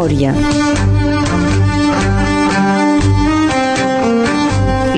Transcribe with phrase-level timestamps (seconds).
[0.00, 0.32] memòria.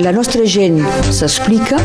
[0.03, 0.79] La nostra gent
[1.11, 1.79] s'explica.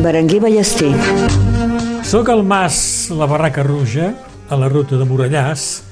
[0.00, 0.92] Berenguer Ballester.
[2.08, 4.14] Soc al Mas La Barraca Ruja,
[4.48, 5.82] a la ruta de Morellàs,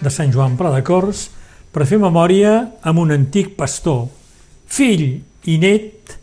[0.00, 1.28] de Sant Joan Pla de Cors,
[1.72, 4.06] per fer memòria amb un antic pastor,
[4.64, 6.16] fill i net,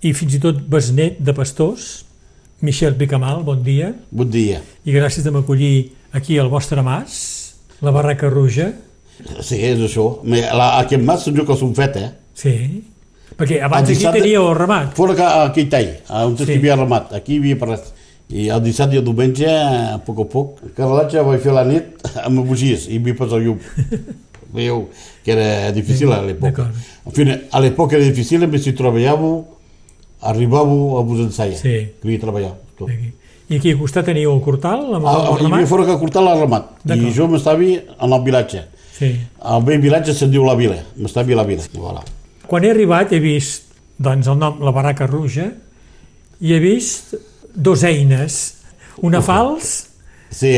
[0.00, 2.04] i fins i tot besnet de pastors,
[2.64, 3.92] Michel Picamal, bon dia.
[4.08, 4.62] Bon dia.
[4.88, 8.70] I gràcies de m'acollir aquí al vostre mas, la Barraca Ruja.
[9.42, 10.06] Sí, és això.
[10.24, 12.10] La, aquest mas jo que som fet, eh?
[12.38, 12.54] Sí.
[13.34, 14.94] Perquè abans aquí teníeu el ramat.
[14.94, 15.90] Fora que aquí tall,
[16.22, 16.46] on sí.
[16.52, 17.16] hi havia ramat.
[17.18, 17.90] Aquí hi havia res.
[18.34, 21.64] I el dissabte i el diumenge, a poc a poc, que relatge vaig fer la
[21.68, 23.58] nit amb bugies i m'hi posa llum.
[24.54, 24.86] Veieu
[25.26, 26.68] que era difícil a l'època.
[27.04, 29.42] En fi, a l'època era difícil, més si treballàveu
[30.30, 31.76] arribàveu a Busensaia, sí.
[32.00, 32.56] que hi treballava.
[32.78, 32.90] Tot.
[33.48, 35.42] I aquí al costat teniu el Cortal, amb el, el?
[35.44, 38.64] Hi havia fora que el Cortal el ramat, i jo m'estava en el vilatge.
[38.94, 39.10] Sí.
[39.54, 41.66] El vell vilatge se'n diu la vila, m'estava a la vila.
[41.76, 42.04] Voilà.
[42.48, 45.50] Quan he arribat he vist doncs, el nom La Barraca Ruja
[46.40, 47.14] i he vist
[47.54, 48.40] dos eines,
[49.02, 49.74] una fals...
[50.34, 50.56] Sí,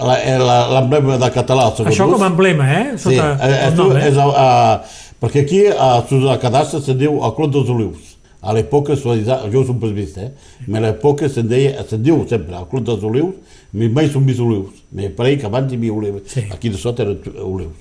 [0.00, 1.68] l'emblema de català.
[1.84, 2.84] Això com a emblema, eh?
[2.96, 4.06] Sota sí, el eh, nom, eh?
[4.08, 8.09] És, uh, perquè aquí a, a Cadastre se'n diu el Clot dels Olius.
[8.40, 10.30] A l'època, jo som presbista, eh?
[10.72, 13.34] a l'època se'n deia, se'n diu sempre, al Club dels Olius,
[13.72, 14.80] mai són vist olius.
[14.96, 16.46] Me pareix que abans hi havia olius, sí.
[16.50, 17.76] aquí de sota eren olius.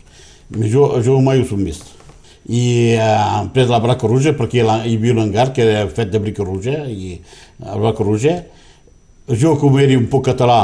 [0.67, 1.95] Jo, jo mai ho som vist.
[2.49, 6.11] I eh, hem pres la braca ruja perquè hi havia un hangar que era fet
[6.11, 7.21] de brica ruja, i
[7.63, 8.35] la braca ruja.
[9.29, 10.59] Jo, com era un poc català,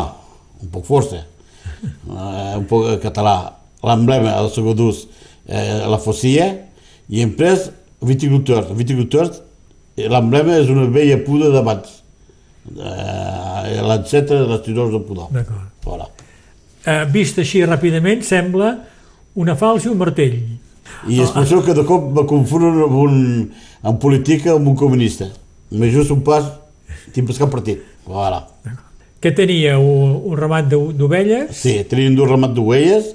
[0.60, 1.24] un poc força,
[1.80, 3.38] eh, un poc català,
[3.86, 5.06] l'emblema, el segon d'ús,
[5.48, 6.52] eh, la fossia,
[7.08, 7.70] i hem pres
[8.04, 8.74] viticultors.
[8.76, 9.44] Viticultors
[9.96, 12.02] L'emblema és una vella puda d'abans.
[12.76, 15.30] Eh, L'enceta de les tirors de pudor.
[15.32, 16.10] D'acord.
[16.86, 18.76] Eh, vist així ràpidament, sembla
[19.42, 20.36] una falsa i un martell.
[21.10, 23.16] I és per això que de cop me confonen amb un,
[23.86, 25.30] en política amb un comunista.
[25.74, 26.46] Més just un pas,
[27.16, 27.82] tinc pescat partit.
[28.06, 28.44] Voilà.
[29.24, 29.80] Què tenia?
[29.82, 31.56] Un, un ramat d'ovelles?
[31.58, 33.14] Sí, tenien un ramat d'ovelles.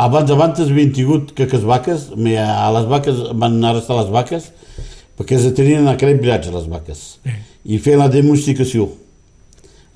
[0.00, 4.46] Abans, abans havien tingut que les vaques, a les vaques van arrestar les vaques,
[5.20, 7.36] perquè es tenien a aquell viatge les vaques eh.
[7.68, 8.88] i feien la demostració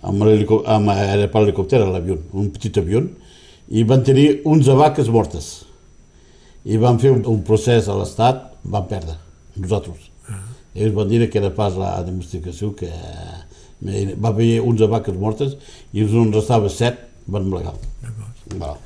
[0.05, 0.25] amb,
[0.69, 3.01] amb era per l'helicòpter, l'avió, un petit avió,
[3.73, 5.47] i van tenir 11 vaques mortes.
[6.65, 9.17] I van fer un, un procés a l'Estat, van perdre,
[9.57, 10.11] nosaltres.
[10.29, 10.37] Uh ah.
[10.37, 10.83] -huh.
[10.83, 12.91] Ells van dir que era pas la demostració que
[14.21, 15.57] va haver 11 vaques mortes
[15.93, 16.97] i els on restava 7
[17.27, 17.75] van plegar.
[18.61, 18.77] Va.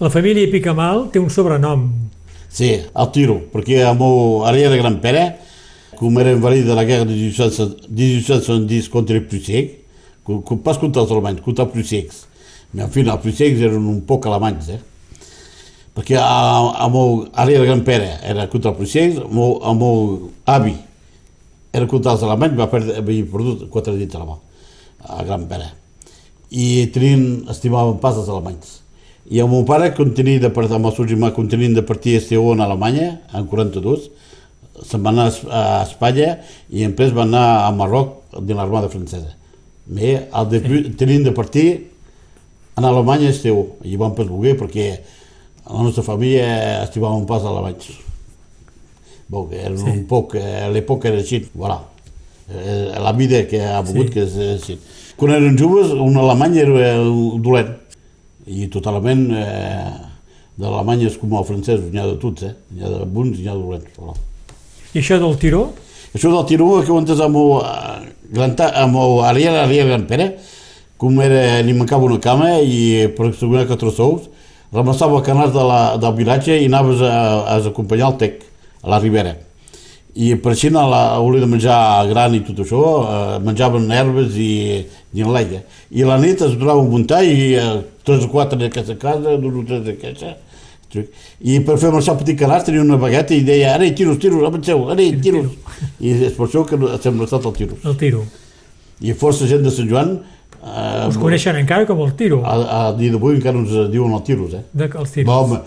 [0.00, 1.90] La família Picamal té un sobrenom.
[2.48, 5.47] Sí, el tiro, perquè el meu, ara era Gran Pere,
[5.98, 9.72] com era invalid de la guerra de 1870 contra els prussics,
[10.62, 12.20] pas contra els alemanys, contra els prussics.
[12.72, 14.78] Mais en fi, els prussics eren un poc alemanys, eh?
[15.96, 20.76] Perquè el meu àrea de Gran era contra els prussics, el meu, el meu avi
[21.72, 24.38] era contra els alemanys, va perdre, havia perdut quatre dits a la mà,
[25.02, 25.72] a Gran Pere.
[26.50, 28.78] I tenien, estimaven pas els alemanys.
[29.28, 32.52] I el meu pare, quan tenia de, amb el quan tenien de partir a Esteó
[32.52, 34.10] en Alemanya, en 42,
[34.86, 36.38] se'n va anar a Espanya
[36.70, 39.34] i després va anar a Marroc de l'armada francesa.
[39.88, 40.82] Bé, el de, sí.
[41.00, 41.68] tenien de partir
[42.78, 44.90] en Alemanya esteu, i van pas voler perquè
[45.68, 47.88] la nostra família estimàvem pas alemanys.
[49.28, 49.88] Bon, era sí.
[49.90, 51.80] un poc, a l'època era així, voilà.
[52.48, 54.14] Eh, la vida que ha volgut sí.
[54.14, 54.78] que és així.
[55.18, 56.94] Quan eren joves, un alemany era
[57.42, 57.74] dolent,
[58.48, 59.90] i totalment eh,
[60.58, 62.54] de l'Alemanya és com el francès, n'hi ha de tots, eh?
[62.72, 63.98] n'hi ha de bons i n'hi ha de dolents.
[63.98, 64.27] Voilà.
[64.98, 65.60] I això del tiró?
[66.10, 67.50] Això del tiró, que ho entès amb el,
[68.34, 70.32] gran, amb el Ariel, Ariel Gran Pere,
[70.98, 74.24] com era, li mancava una cama i per assegurar quatre sous,
[74.74, 77.12] ramassava canals de la, del vilatge i anaves a,
[77.44, 78.42] a acompanyar el tec,
[78.82, 79.36] a la ribera.
[80.18, 81.78] I per així la, hauria de menjar
[82.10, 84.82] gran i tot això, eh, menjaven herbes i,
[85.14, 85.62] l'aigua.
[85.94, 87.70] I a la nit es donava a muntar i eh,
[88.02, 90.34] tres o quatre d'aquesta casa, dos o tres d'aquesta,
[90.94, 94.18] i per fer marxar el petit canàs tenia una bagueta i deia, ara hi tiros,
[94.22, 95.50] tiros, avanceu, ara hi tiros.
[96.00, 97.84] I és per això que sembla estat el tiros.
[97.84, 98.24] El tiro.
[99.04, 100.16] I força gent de Sant Joan...
[100.58, 102.40] Eh, Us coneixen encara com el tiro.
[102.42, 104.64] A, a dia d'avui encara ens diuen el tiros, eh?
[104.72, 105.28] De, els tiros.
[105.28, 105.60] Va, home,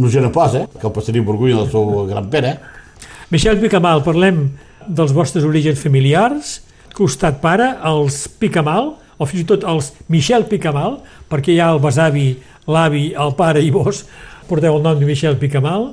[0.00, 0.66] no gena pas, eh?
[0.78, 3.06] Que el passaria vergonya del seu gran pere, eh?
[3.30, 4.44] Michel Picamal, parlem
[4.88, 6.58] dels vostres orígens familiars,
[6.96, 10.98] costat pare, els Picamal, o fins i tot els Michel Picamal,
[11.30, 12.28] perquè hi ha el besavi,
[12.70, 14.04] l'avi, el pare i vos,
[14.48, 15.92] porteu el nom de Michel Picamal,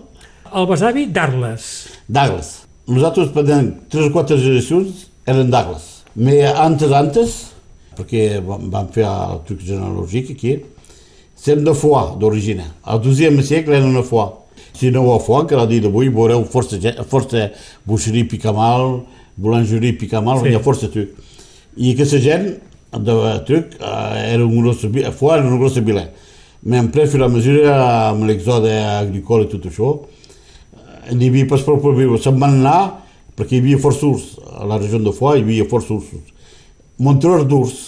[0.53, 1.69] el besavi d'Arles.
[2.11, 2.51] D'Arles.
[2.91, 5.87] Nosaltres, per tres o quatre generacions, eren d'Arles.
[6.15, 7.37] Me antes, antes,
[7.95, 10.59] perquè vam fer el truc genealògic aquí,
[11.41, 12.67] Sem de foie, d'origine.
[12.85, 14.27] Al XIIe segle eren de foie.
[14.77, 16.77] Si no ho foie, que la dia d'avui veureu força,
[17.09, 17.47] força
[17.83, 18.99] boucherie picamal,
[19.41, 20.49] boulangerie picamal, Sí.
[20.51, 21.09] hi ha força truc.
[21.77, 22.59] I aquesta gent
[22.93, 23.15] de
[23.47, 24.85] truc eh, era un gros
[25.17, 26.11] foie era un gros vila.
[26.63, 27.75] Men après, fur i a mesura,
[28.11, 28.71] amb l'exode
[29.01, 29.95] agricole tot això,
[31.09, 32.19] n'hi havia pas per viure.
[32.21, 32.81] Se'n van anar
[33.37, 34.35] perquè hi havia força urs.
[34.51, 36.35] A la regió de Foix hi havia força ursos.
[37.01, 37.79] Montreurs d'urs.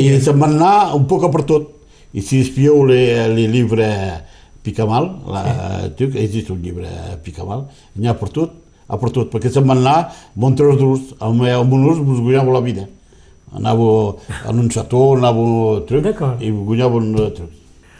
[0.00, 1.74] I se'n van anar un poc per tot.
[2.16, 3.88] I si espieu le llibre
[4.64, 5.42] Picamal, la,
[5.96, 6.08] sí.
[6.20, 6.88] existe un llibre
[7.24, 7.66] Picamal,
[7.96, 8.56] n'hi ha per tot,
[8.88, 10.08] ha per tot, perquè se'n van anar
[10.40, 12.88] Montreurs d'urs, amb, amb un urs guanyava la vida.
[13.56, 14.16] Anava
[14.48, 16.08] en un xató, anava un truc,
[16.40, 17.57] i guanyava un truc.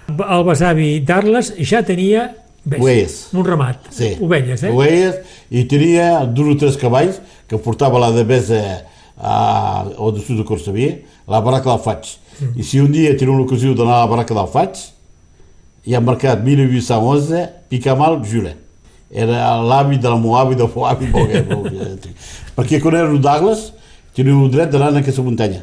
[0.08, 2.30] El besavi d'Arles ja tenia
[2.64, 3.16] bèsties, Ovelles.
[3.36, 4.16] un ramat, Sí.
[4.20, 4.70] ovelles, eh?
[4.72, 5.16] Ovelles,
[5.50, 8.84] i tenia dos o tres cavalls que portava la devesa
[9.20, 12.06] a, al dessus de Corsaví, la barraca del Faig.
[12.40, 12.58] Mm.
[12.60, 14.76] I si un dia tenia l'ocasió d'anar a la barraca del Faig,
[15.84, 18.54] hi ha marcat 1811, Picamal Jure.
[19.10, 21.06] Era l'avi de la meu avi, del meu avi,
[22.56, 23.72] perquè quan era Douglas,
[24.14, 25.62] tenia el dret d'anar en aquesta muntanya.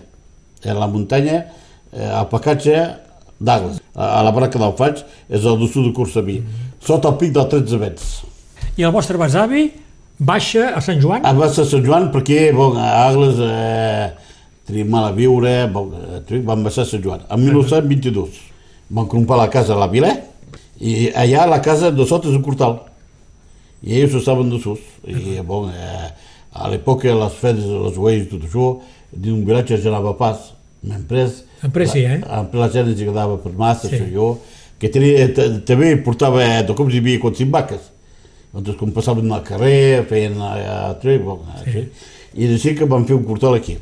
[0.64, 1.46] Era la muntanya,
[1.94, 3.05] eh, al pacatge
[3.40, 3.82] Douglas.
[3.96, 6.40] A, a la barraca del Faig és al dessus de Corsaví,
[6.84, 8.14] sota el pic del 13 vents.
[8.76, 9.68] I el vostre besavi
[10.20, 11.26] baixa a Sant Joan?
[11.28, 14.10] Ah, va ser Sant Joan perquè, bon, a Agles eh,
[14.68, 17.26] tenim mal a viure, bon, eh, van baixar a Sant Joan.
[17.30, 18.42] En 1922
[18.96, 20.14] van comprar la casa a la vila
[20.80, 22.80] i allà la casa de sota és un cortal.
[23.86, 24.80] I ells ho saben de sus.
[25.06, 26.12] I, bon, eh,
[26.56, 28.70] a l'època, les fedes, les oells, tot això,
[29.12, 30.54] d'un vilatge ja anava pas.
[30.86, 31.44] M'hem pres...
[31.64, 32.20] En pres sí, eh?
[32.24, 34.00] En pres la gent ens agradava per massa, Sí.
[34.14, 34.40] jo,
[34.80, 37.92] que tenia, t- també portava, de com hi havia com cinc vaques.
[38.54, 40.52] Doncs com passaven al carrer, feien a,
[40.90, 41.88] a, tre, bon, a, Sí.
[42.36, 43.78] i així que van fer un cortal aquí.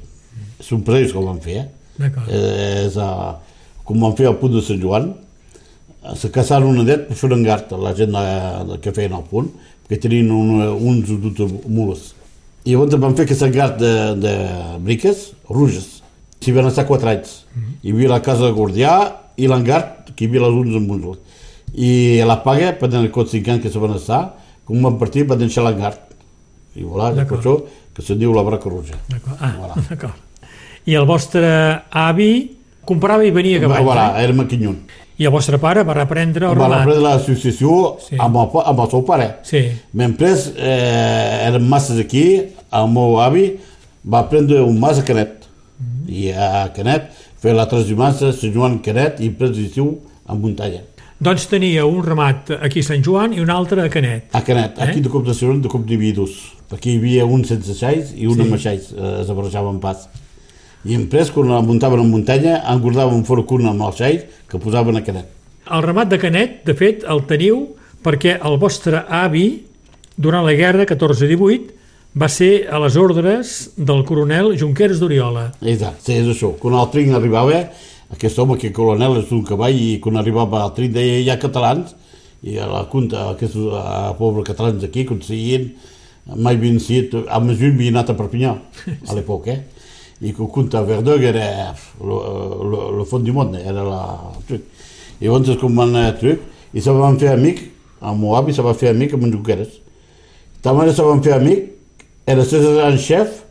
[0.60, 1.68] Són presos que ho van fer, eh?
[1.98, 2.30] D'acord.
[2.30, 3.36] Eh, és a,
[3.84, 5.14] com van fer al punt de Sant Joan,
[6.04, 9.14] eh, se caçaren una det per fer un engart a la gent de, que feien
[9.14, 9.52] al punt,
[9.88, 12.14] perquè tenien un, uns o dues mules.
[12.66, 14.34] I llavors van fer aquest engart de, de
[14.80, 15.93] briques, ruges.
[16.44, 17.34] S'hi van estar quatre anys.
[17.84, 18.94] Hi havia la casa de Gordià
[19.40, 21.20] i l'engart, que hi havia les uns amb uns.
[21.74, 24.22] I la paga, per els cinc anys que se van estar,
[24.66, 26.02] com van partir, van deixar l'engart.
[26.76, 27.56] I voilà, és per això
[27.94, 28.98] que se'n diu la braca ruja.
[29.10, 29.38] D'acord.
[29.40, 29.76] Ah, Voilà.
[29.90, 30.14] d'acord.
[30.86, 31.48] I el vostre
[31.92, 34.24] avi comprava i venia cavalls, Voilà, eh?
[34.26, 34.78] era maquinyon.
[35.18, 36.80] I el vostre pare va reprendre el Va ramat.
[36.86, 38.16] reprendre l'associació Sí.
[38.20, 39.36] amb, el, amb el seu pare.
[39.44, 39.62] Sí,
[39.94, 42.26] Després eh, eren masses aquí,
[42.74, 43.60] el meu avi
[44.12, 45.43] va prendre un mas a Canet.
[46.08, 47.12] I a Canet
[47.42, 50.82] feia la transhumància, Sant Joan Canet i després d'estiu a muntanya.
[51.24, 54.26] doncs tenia un ramat aquí a Sant Joan i un altre a Canet.
[54.36, 54.84] A Canet, Eh?
[54.84, 56.52] aquí de cop de Ciron, de cop dividus.
[56.70, 58.42] Perquè hi havia un sense xais i un Sí.
[58.42, 60.10] amb xais, eh, es barrejaven pas.
[60.86, 64.98] I després, quan la muntaven en muntanya, engordaven fora cuna amb els xais que posaven
[64.98, 65.26] a Canet.
[65.72, 67.70] El ramat de Canet, de fet, el teniu
[68.04, 69.64] perquè el vostre avi,
[70.18, 71.72] durant la guerra 14-18,
[72.14, 75.50] va ser a les ordres del coronel Junqueras d'Oriola.
[75.62, 76.54] Exacte, és això.
[76.62, 77.64] Quan el trin arribava,
[78.14, 81.40] aquest home que coronel és un cavall i quan arribava al trin deia hi ha
[81.42, 81.96] catalans
[82.44, 85.72] i a la conta aquests a pobres catalans aquí aconseguien
[86.36, 88.54] mai havien sigut, a més d'un havia anat a Perpinyà
[89.10, 89.62] a l'època eh?
[90.22, 94.02] i que conta Verdug era el fons du món era la
[94.48, 94.70] truc
[95.20, 96.44] i llavors com van truc
[96.74, 97.64] i se van fer amic
[98.04, 99.80] el meu avi se va fer amic amb en Junqueras
[100.64, 101.73] també se van fer amic
[102.28, 103.42] era César en xef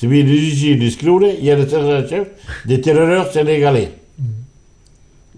[0.00, 2.28] sabia llegir i escriure i era César en xef
[2.68, 3.88] de terroreurs senegalais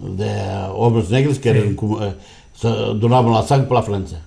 [0.02, 2.12] d'homes negres que eren, eh,
[2.58, 4.18] se donaven la sang per la França.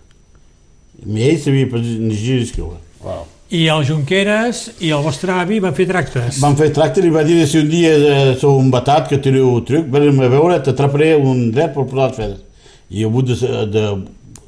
[1.05, 2.77] I ell sabia llegir i escriure.
[3.03, 3.25] Wow.
[3.51, 6.39] I el Junqueras i el vostre avi van fer tractes.
[6.41, 9.59] Van fer tracte i va dir si un dia eh, sou un batat que teniu
[9.67, 12.39] truc, venim a veure, t'atraparé un dret per posar les fedes.
[12.89, 14.05] I de- de-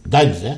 [0.08, 0.56] d'anys, eh?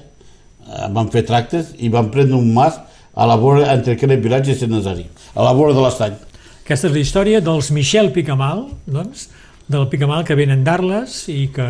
[0.70, 2.78] eh, van fer tractes i van prendre un mas
[3.20, 5.04] a la vora entre aquest vilatge i Sant Nazari,
[5.36, 6.16] a la vora de l'estany.
[6.64, 9.28] Aquesta és la història dels Michel Picamal, doncs,
[9.70, 11.66] del Picamal que venen d'Arles i que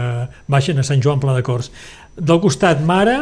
[0.51, 1.71] baixen a Sant Joan Pla de Cors.
[2.15, 3.17] Del costat mare,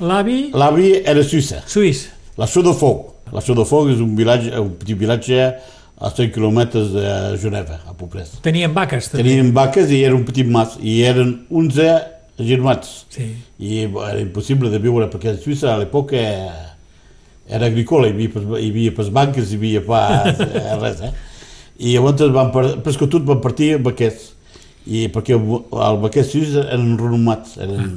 [0.00, 2.08] l'avi L'avi era suïssa, suís.
[2.40, 3.06] la Seu de Foc.
[3.32, 5.38] La Seu de Foc és un, vilatge, un petit vilatge
[6.00, 8.38] a 100 quilòmetres de Geneva, a Poprès.
[8.42, 9.22] Tenien vaques, també.
[9.22, 11.86] Tenien vaques i era un petit mas, i eren 11
[12.40, 13.04] germans.
[13.12, 13.28] Sí.
[13.60, 16.24] I era impossible de viure, perquè a Suïssa a l'època
[17.50, 21.12] era agrícola, hi havia, pas, hi havia pas banques, hi havia pas eh, res, eh?
[21.80, 24.28] I llavors van, per, presque tot van partir vaquers,
[24.86, 27.94] i perquè el vaquers suïssos eren renomats, eren...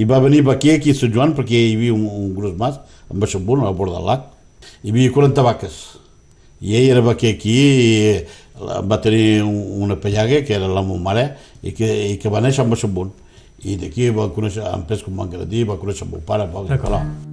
[0.00, 2.78] I va venir vaquer aquí a Sant Joan perquè hi havia un, un gros mas,
[3.12, 3.28] amb a
[3.66, 4.22] la vora del lac,
[4.82, 5.74] hi havia 40 vaques,
[6.62, 8.22] i ell era vaquer aquí i
[8.62, 11.26] la- va tenir un- una pellaga, que era la meva mare,
[11.62, 13.12] i que, i que va néixer amb Baixambunt.
[13.64, 17.30] I d'aquí va conèixer, en pres com m'agradi, va conèixer el meu pare, va, D'acord.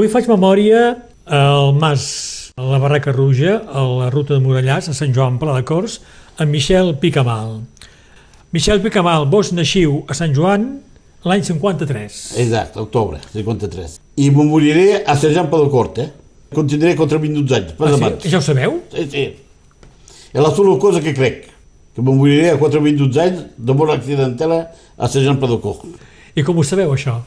[0.00, 0.78] Avui faig memòria
[1.28, 2.04] al Mas,
[2.56, 5.98] a la Barraca Ruja, a la ruta de Morellàs, a Sant Joan Pla de Cors,
[6.40, 7.58] amb Michel Picamal.
[8.56, 10.64] Michel Picamal, vos naixiu a Sant Joan
[11.28, 12.16] l'any 53.
[12.40, 13.98] Exacte, octubre, 53.
[14.24, 16.06] I me moriré a Sant Jean Padocort, eh?
[16.56, 18.22] Continuaré contra 22 anys, pas Ah, abans.
[18.22, 18.30] sí?
[18.32, 18.78] Ja ho sabeu?
[18.94, 19.26] Sí, sí.
[20.32, 21.44] És la sola cosa que crec,
[21.94, 24.62] que me moriré a 4 o 22 anys de mort accidentela
[24.96, 25.84] a Sant Jean Padocort.
[26.34, 27.18] I com ho sabeu, això?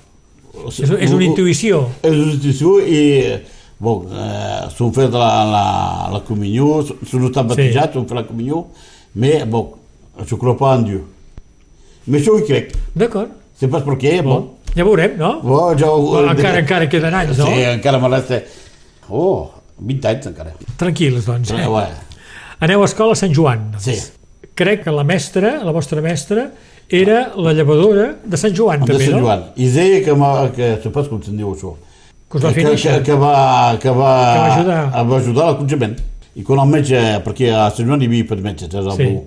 [0.53, 1.79] És, és una intuïció.
[2.05, 2.99] És una intuïció i,
[3.83, 5.63] bon, eh, s'han fet la, la,
[6.13, 8.67] la comunió, s'han estat batejats, s'han fet la comunió,
[9.15, 9.71] mais, bon,
[10.23, 11.01] je crois pas en Dieu.
[12.05, 12.73] Mais això ho crec.
[12.95, 13.31] D'acord.
[13.57, 14.49] C'est pas per què, bon.
[14.75, 15.35] Ja veurem, no?
[15.45, 15.89] Bon, ja.
[15.89, 17.45] Però encara, encara queden anys, no?
[17.49, 18.41] Sí, encara me resta...
[19.09, 19.49] Oh,
[19.83, 20.53] 20 anys encara.
[20.79, 21.51] Tranquils, doncs.
[21.53, 21.69] Eh, Eh?
[21.69, 21.89] ouais.
[22.63, 23.71] Aneu a escola a Sant Joan.
[23.75, 23.85] Doncs.
[23.85, 24.47] Sí.
[24.55, 26.47] Crec que la mestra, la vostra mestra,
[26.89, 29.25] era la llevadora de Sant Joan, de també, Sant no?
[29.25, 29.43] Joan.
[29.55, 30.15] I deia que,
[30.55, 31.75] que sé pas com se'n diu això,
[32.29, 35.05] Que us va fer que, que, que, va, que, va, Que va ajudar.
[35.09, 35.99] va ajudar conjament.
[36.35, 39.05] I quan el metge, perquè a Sant Joan hi havia per metges, era Sí.
[39.05, 39.19] sí.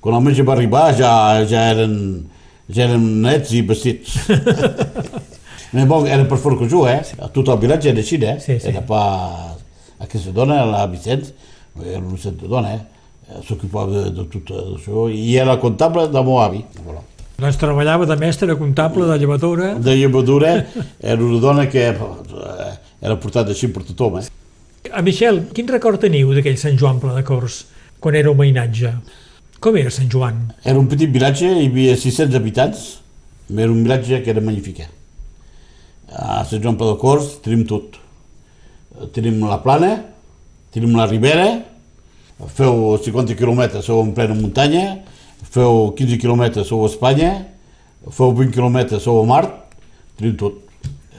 [0.00, 1.12] quan el metge va arribar ja,
[1.48, 1.94] ja, eren,
[2.68, 4.18] ja eren nets i vestits.
[5.72, 7.00] Però bon, era per fora que jo, eh?
[7.22, 8.36] A tot el vilatge era així, eh?
[8.42, 8.68] Sí, sí.
[8.72, 9.56] Era pas...
[10.00, 11.28] Aquesta dona, la Vicenç,
[11.84, 12.80] era una dona, eh?
[13.46, 16.64] S'ocupava de, de tot això i era comptable del meu avi.
[16.84, 17.02] Voilà.
[17.40, 19.74] Doncs treballava de mestra, comptable, de llevadora...
[19.80, 20.50] de llevadura
[21.00, 24.18] era una dona que eh, era portada així per tothom.
[24.20, 24.90] Eh?
[24.92, 27.62] A Michel, quin record teniu d'aquell Sant Joan Pla de Cors,
[28.00, 28.92] quan era homenatge?
[29.60, 30.50] Com era Sant Joan?
[30.64, 32.84] Era un petit vilatge, hi havia 600 habitants,
[33.56, 34.84] era un vilatge que era magnífic.
[34.84, 34.90] eh?
[36.10, 37.96] A Sant Joan Pla de Cors tenim tot.
[39.16, 39.94] Tenim la plana,
[40.74, 41.48] tenim la ribera,
[42.48, 45.00] feu 50 quilòmetres, sou en plena muntanya,
[45.52, 47.32] feu 15 quilòmetres, sou a Espanya,
[48.08, 49.44] feu 20 quilòmetres, sou a Mar,
[50.18, 50.60] tenim tot.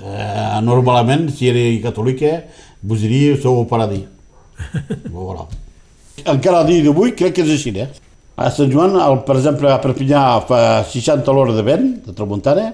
[0.02, 2.40] Eh, normalment, si era catòlica,
[2.82, 4.08] vos diria sou al paradís.
[5.14, 5.46] voilà.
[6.26, 7.90] Encara a dia d'avui crec que és així, eh?
[8.42, 12.72] A Sant Joan, el, per exemple, a Perpinyà fa 60 l'hora de vent, de tramuntana,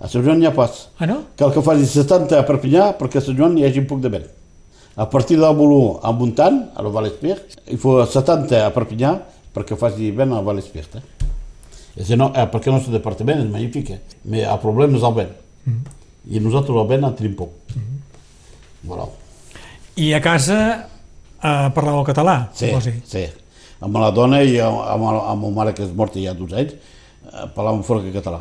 [0.00, 0.88] a Sant Joan n'hi ha pas.
[0.98, 1.20] Ah, no?
[1.38, 4.10] Cal que faci 70 a Perpinyà perquè a Sant Joan hi hagi un poc de
[4.10, 4.26] vent.
[4.96, 7.34] A partir del Bolú a Montant, a la Val Espir,
[7.66, 9.10] hi fa 70 a Perpinyà
[9.54, 10.84] perquè faci vent a la Val Espir.
[10.94, 11.02] Eh?
[11.98, 13.98] És no, eh, perquè el nostre departament és magnífic, eh?
[14.22, 15.34] però el problema és el vent.
[15.66, 15.98] Mm.
[16.30, 17.52] I nosaltres el vent en tenim poc.
[17.74, 18.00] Mm.
[18.86, 19.08] Voilà.
[19.98, 22.94] I a casa eh, parlàveu català, Sí, suposi.
[23.06, 23.26] sí.
[23.84, 26.74] Amb la dona i amb, amb, amb la mare que és morta ja dos anys,
[26.74, 28.40] eh, parlàvem fora que català.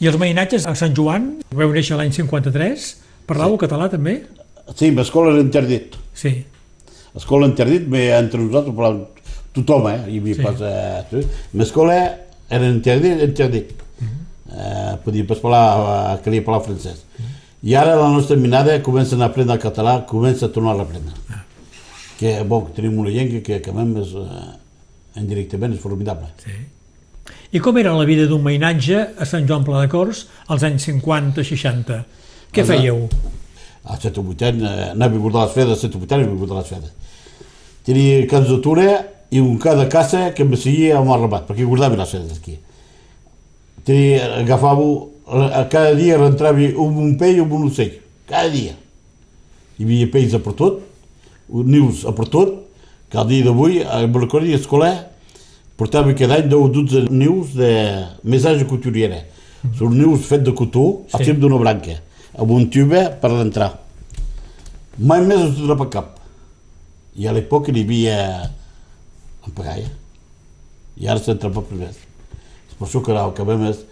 [0.00, 2.94] I els mainatges a Sant Joan, veu néixer l'any 53,
[3.28, 4.22] parlàveu català també?
[4.74, 5.96] Sí, l'escola era interdit.
[6.14, 6.32] Sí.
[7.14, 9.04] L'escola interdit, però entre nosaltres parlàvem
[9.52, 9.98] tothom, eh?
[10.08, 10.42] Hi havia Sí.
[10.42, 10.60] pas...
[10.60, 11.24] Eh,
[11.54, 11.96] L'escola
[12.48, 13.72] era interdit, interdit.
[14.52, 15.62] eh, podia pas parlar,
[16.18, 17.04] eh, calia parlar francès.
[17.62, 21.14] I ara la nostra minada comença a aprendre el català, comença a tornar a aprendre.
[22.18, 26.28] Que, bon, tenim una llengua que, que a més, eh, indirectament és formidable.
[26.42, 26.50] Sí.
[27.52, 30.86] I com era la vida d'un mainatge a Sant Joan Pla de Cors als anys
[30.88, 32.04] 50-60?
[32.52, 33.08] Què fèieu?
[33.84, 36.14] A 7 o 8 anys, eh, anava a guardar les fedes, a 7 o 8
[36.14, 36.92] anys anava a guardar les fedes.
[37.86, 38.86] Tenia candidatura
[39.32, 42.38] i un ca de casa que em seguia amb el ramat, perquè guardava les fedes
[42.38, 42.58] aquí.
[43.84, 44.84] Tenia, agafava,
[45.70, 47.96] cada dia rentrava un, un pell o un ocell,
[48.28, 48.76] cada dia.
[49.78, 50.82] Hi havia pells a per tot,
[51.50, 52.52] nius a per tot,
[53.10, 55.08] que el dia d'avui, a Mercuri escolar,
[55.76, 57.72] portava cada any 10 o 12 nius de
[58.22, 59.24] missatge couturiera.
[59.78, 61.16] Són nius fets de cotó, Sí.
[61.18, 61.98] al cim d'una branca,
[62.38, 63.70] amb un tube per l'entrar.
[64.98, 66.18] Mai més es trobava cap.
[67.16, 68.18] I a l'època n'hi havia
[69.46, 69.88] en pagaia.
[71.00, 71.96] I ara s'entra per més.
[72.68, 73.82] És per això que el que vam és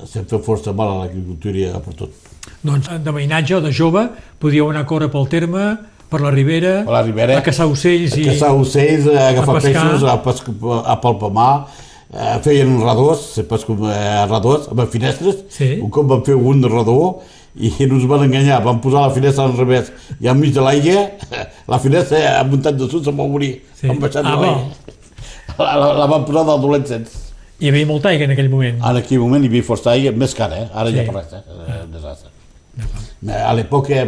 [0.00, 2.28] fa força mal a l'agricultura per tot.
[2.64, 4.06] Doncs de mainatge o de jove
[4.40, 5.64] podíeu anar a córrer pel terme,
[6.10, 8.24] per la ribera, Per la ribera, a caçar ocells a i...
[8.32, 9.84] caçar ocells, a agafar a pescar.
[9.84, 10.54] peixos, a, pescar,
[10.84, 11.52] a palpamar,
[12.12, 15.78] eh, feien radors, se pas com eh, radors, amb finestres, Sí.
[15.82, 17.20] un cop van fer un rador
[17.56, 21.06] i no ens van enganyar, van posar la finestra al revés i enmig de l'aigua,
[21.72, 23.88] la finestra a muntat de sud se'n va morir, Sí.
[23.88, 24.70] han baixat Ah, de l'aigua.
[25.58, 27.26] La, la, la van posar del dolent sense.
[27.60, 28.78] Hi havia molta aigua en aquell moment.
[28.80, 30.68] En aquell moment hi havia força aigua, més cara, eh?
[30.72, 30.96] ara Sí.
[30.96, 31.42] ja per res, eh?
[31.66, 31.80] eh?
[31.84, 32.30] un desastre.
[33.44, 34.06] A l'època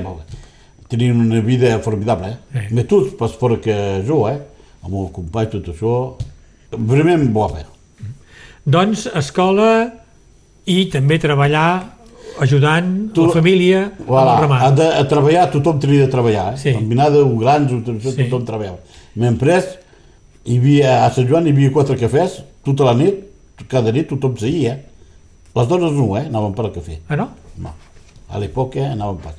[0.88, 2.36] tenien una vida formidable, eh?
[2.68, 2.74] Sí.
[2.76, 3.74] Mais tots, pas fora que
[4.06, 4.38] jo, eh?
[4.84, 5.92] amb el company, tot això,
[6.72, 7.66] vraiment bo a fer.
[8.64, 9.90] Doncs escola
[10.70, 11.66] i també treballar
[12.42, 14.74] ajudant Tu- la família amb Voilà, el a, ramat.
[14.78, 16.56] de, a treballar, tothom tenia de treballar, eh?
[16.56, 16.72] Sí.
[16.72, 17.70] Combinada, grans,
[18.02, 18.24] Sí.
[18.28, 18.78] tothom treballava.
[19.16, 19.78] M'hem pres,
[20.46, 23.14] hi havia, a Sant Joan hi havia quatre cafès, tota la nit,
[23.68, 24.78] cada nit tothom seguia.
[25.54, 26.26] Les dones no, eh?
[26.26, 26.98] Anaven per al cafè.
[27.08, 27.28] Ah, no?
[27.58, 27.74] No,
[28.30, 29.34] a l'època anaven pas.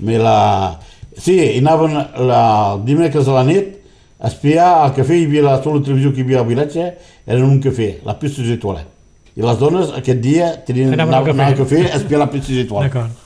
[0.00, 0.78] Me la...
[1.16, 2.74] Sí, anaven la...
[2.74, 3.76] el dimecres a la nit
[4.22, 6.84] a espiar al cafè, hi havia la sola televisió que hi havia al vilatge,
[7.26, 8.86] era un cafè, la pista de toilet.
[9.34, 12.54] I les dones aquest dia tenien, Anaven al anaven, al cafè a espiar la pista
[12.54, 12.92] de toilet.
[12.92, 13.18] D'acord.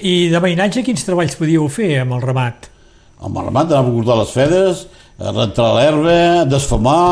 [0.00, 2.70] I de mainatge quins treballs podíeu fer amb el ramat?
[3.18, 4.84] Amb el ramat anava a guardar les fedes,
[5.18, 7.08] rentar l'herba, desfamar,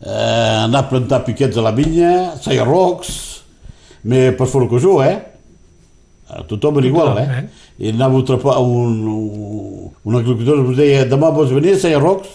[0.00, 3.12] eh, anar a plantar piquets a la vinya, seia rocs,
[4.02, 5.18] me per fora que jo, eh?
[6.32, 7.48] A Tothom era igual, Tothom, eh?
[7.78, 8.94] I anava a trepar un,
[10.04, 12.30] un, agricultor ens deia, demà vols venir a seia rocs?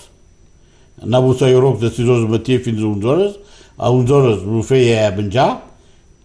[1.02, 3.38] Anava a seia rocs de 6 hores del matí fins a 11 hores,
[3.78, 5.50] a 11 hores ho feia menjar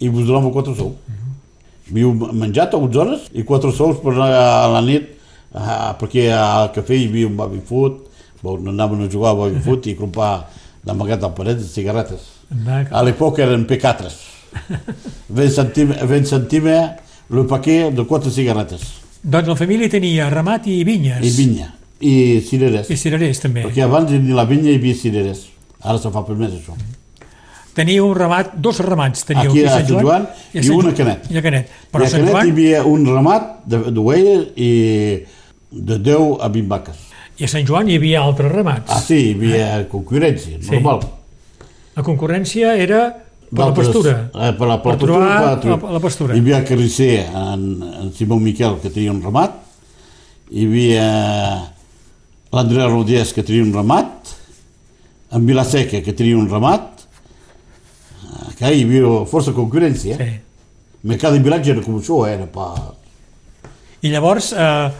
[0.00, 1.18] i vos donava 4 sous.
[1.92, 5.08] Viu menjat a 11 hores i 4 sous per anar a la nit
[5.54, 8.02] ah, perquè al cafè hi havia un baby food,
[8.42, 10.42] bon, anaven a jugar a baby food i comprar
[10.84, 12.28] d'amagat al paret de cigarretes.
[12.92, 14.12] A l'època eren P4.
[15.32, 18.80] 20 centímetres, 20 centímetres el paquet de 4 cigarretes.
[19.22, 21.22] Doncs la família tenia ramat i vinyes.
[21.22, 21.68] I vinya.
[22.00, 22.90] I cirerers.
[22.90, 23.62] I cirerers, també.
[23.64, 25.46] Perquè abans ni la vinya hi havia cirerers.
[25.82, 26.74] Ara se fa per més això.
[27.74, 30.80] Teníeu un ramat, dos ramats teníeu Aquí a a Sant Joan a i Sant un
[30.80, 31.30] a Joan- Canet.
[31.30, 31.70] I a Canet.
[31.92, 34.70] Però I a a Sant Canet hi Joan havia un ramat de- d'ovelles i
[35.70, 36.96] de 10 a 20 vaques.
[37.38, 38.90] i a Sant Joan hi havia altres ramats.
[38.92, 40.70] Ah, sí, hi havia concurrència, Sí.
[40.70, 41.00] normal.
[41.96, 44.14] La concurrència era per la pastura.
[44.34, 46.34] Eh, per la, per Per la pastura, la- per la pastura.
[46.34, 47.66] Hi havia el carnisser, en,
[48.02, 49.58] en Simó Miquel, que tenia un ramat,
[50.50, 51.06] hi havia
[52.52, 54.32] l'Andrea Rodés, que tenia un ramat,
[55.32, 56.88] en Vilaseca, que tenia un ramat,
[58.58, 60.16] que hi havia força concurrència.
[60.20, 60.32] Sí.
[61.02, 61.16] Sí.
[61.18, 62.68] Cada vilatge era com això, eh, era pa...
[64.02, 64.90] I llavors, eh,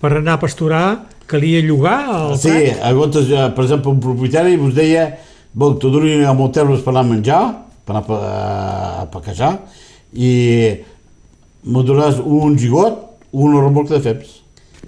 [0.00, 0.84] per anar a pasturar,
[1.28, 1.98] calia llogar
[2.30, 2.80] el Sí, prat?
[2.86, 5.04] a voltes, eh, per exemple, un propietari vos deia
[5.52, 7.42] bon, te donin a molt termes per anar a menjar,
[7.84, 9.52] per anar a, a paquejar,
[10.14, 10.32] i
[11.84, 14.36] donaràs un gigot un remolc de fems.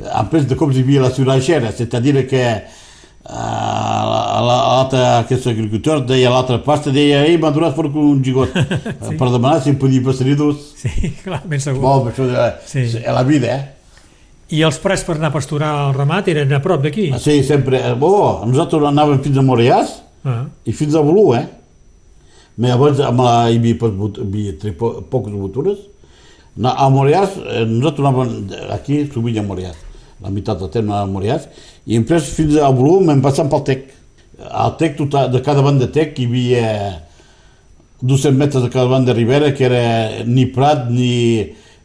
[0.02, 1.42] En plus de com hi havia la ciutat
[1.76, 2.62] c'est-à-dire que eh,
[3.28, 8.50] l'altre, aquest agricultor deia a l'altra pasta, deia, ei, m'ha donat fort un gigot,
[9.06, 9.14] sí.
[9.20, 10.72] per demanar si em podia passar dos.
[10.80, 11.80] Sí, clar, ben segur.
[11.84, 12.26] Bon, això
[12.66, 12.86] Sí.
[12.88, 12.98] sí.
[13.06, 13.68] la vida, eh?
[14.52, 17.12] I els prats per anar a pasturar el ramat eren a prop d'aquí?
[17.22, 17.78] Sí, sempre.
[18.00, 20.44] Oh, nosaltres anàvem fins a Moriàs, Ah.
[20.66, 21.46] i fins a Bolú, eh?
[22.62, 25.78] Hi havia, poc, hi havia tre, po, poques botures.
[26.54, 28.34] Na, a Moriàs, eh, nosaltres anàvem
[28.74, 29.78] aquí, sovint a Moriàs,
[30.22, 31.48] la meitat del temps a Moriàs,
[31.86, 33.88] i després fins a Bolú m'hem passat pel Tec.
[34.50, 36.68] Al Tec, tot, de cada banda de Tec, hi havia
[38.02, 41.10] 200 metres de cada banda de Ribera, que era ni Prat ni...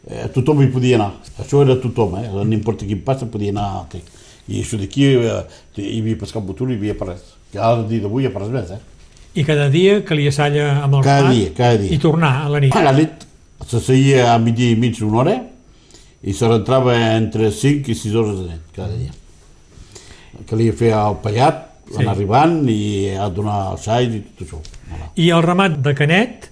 [0.08, 1.10] Eh, tothom hi podia anar.
[1.42, 2.28] Això era tothom, eh?
[2.48, 4.04] N'importa quin passa podia anar al Tec.
[4.48, 5.40] I això d'aquí eh,
[5.80, 7.26] hi havia pescat botura, hi havia per res.
[7.50, 8.97] que ara el dia d'avui ja parles més, eh?
[9.38, 11.92] I cada dia calia salla amb el Cada ramat dia, cada dia.
[11.94, 12.74] i tornar a la nit.
[12.74, 13.24] A la nit
[13.68, 15.36] se seia a migdia i mig una hora
[16.22, 19.14] i se rentrava entre 5 i 6 hores de nit cada dia.
[20.48, 22.02] Calia fer el pallat, Sí.
[22.02, 24.58] anar arribant i a donar el xai i tot això.
[25.16, 26.50] I el ramat de Canet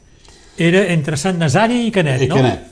[0.57, 2.37] era entre Sant Nazari i Canet, I no?
[2.39, 2.63] Canet,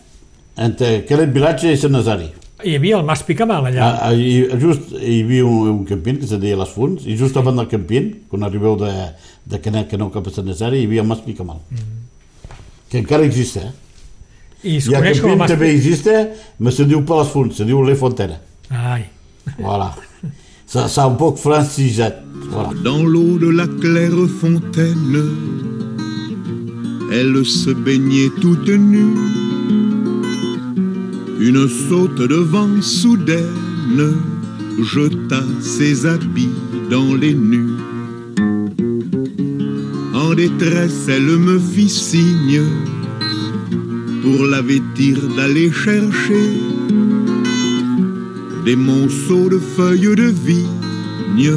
[0.56, 2.30] entre Canet Vilatge i Sant Nazari.
[2.64, 3.84] Hi havia el Mas Picamal allà.
[3.84, 7.16] Ah, ah, i just hi havia un, un campín que se deia Les Fonts i
[7.20, 8.92] just davant del campín, quan arribeu de,
[9.44, 11.60] de Canet que aneu cap a Sant Nazari, hi havia el Mas Picamal.
[11.70, 11.98] Mm.
[12.90, 13.72] Que encara existe, eh?
[14.64, 16.14] I es I el campín Mas també existe,
[16.58, 18.40] me se diu per les Fonts, se diu Le Fontena.
[18.72, 19.04] Ai,
[19.58, 19.94] Voilà.
[20.66, 22.22] Ça, un poc francisat.
[22.50, 22.70] Voilà.
[22.82, 25.22] Dans l'eau de la claire fontaine,
[27.12, 29.43] elle se baignait toute nue.
[31.38, 34.14] Une saute de vent soudaine
[34.82, 36.48] jeta ses habits
[36.90, 37.76] dans les nues.
[40.14, 42.62] En détresse, elle me fit signe
[44.22, 46.50] pour la vêtir d'aller chercher
[48.64, 51.52] des monceaux de feuilles de vigne,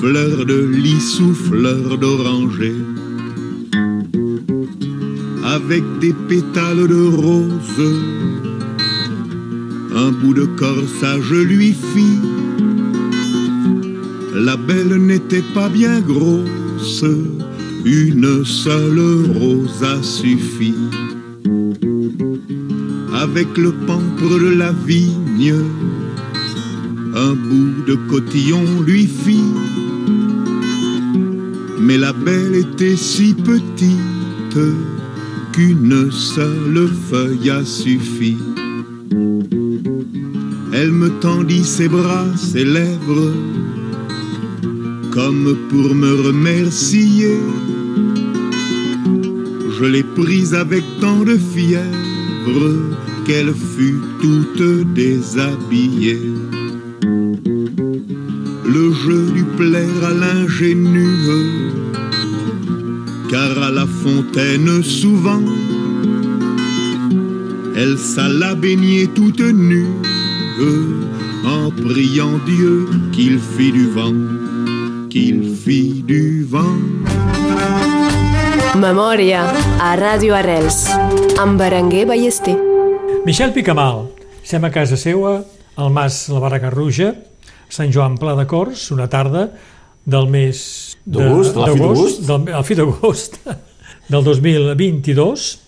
[0.00, 2.74] fleurs de lys ou fleurs d'oranger.
[5.44, 7.94] Avec des pétales de rose,
[9.96, 12.20] un bout de corsage lui fit.
[14.34, 17.04] La belle n'était pas bien grosse,
[17.84, 19.00] une seule
[19.38, 20.74] rose a suffi.
[23.14, 25.54] Avec le pampre de la vigne,
[27.14, 29.52] un bout de cotillon lui fit.
[31.80, 34.58] Mais la belle était si petite
[35.52, 38.36] qu'une seule feuille a suffi.
[40.76, 43.32] Elle me tendit ses bras, ses lèvres,
[45.12, 47.38] comme pour me remercier.
[49.78, 52.72] Je l'ai prise avec tant de fièvre
[53.24, 56.32] qu'elle fut toute déshabillée.
[58.66, 61.30] Le jeu dut plaire à l'ingénue,
[63.30, 65.44] car à la fontaine souvent,
[67.76, 69.86] elle s'alla baigner toute nue,
[70.58, 74.14] en priant Dieu qu'il fit du vent,
[75.10, 76.78] qu'il fit du vent.
[78.78, 79.42] Memòria
[79.82, 80.84] a Ràdio Arrels
[81.40, 82.54] amb Berenguer Ballester.
[83.26, 84.06] Michel Picamal,
[84.44, 85.40] sem a casa seua,
[85.76, 87.14] al Mas La Barraca Ruja,
[87.68, 89.48] Sant Joan Pla de Cors, una tarda
[90.06, 92.20] del mes de- D'agost, la fi d'agost.
[92.28, 93.38] del, a fi d'agost
[94.08, 95.58] del 2022,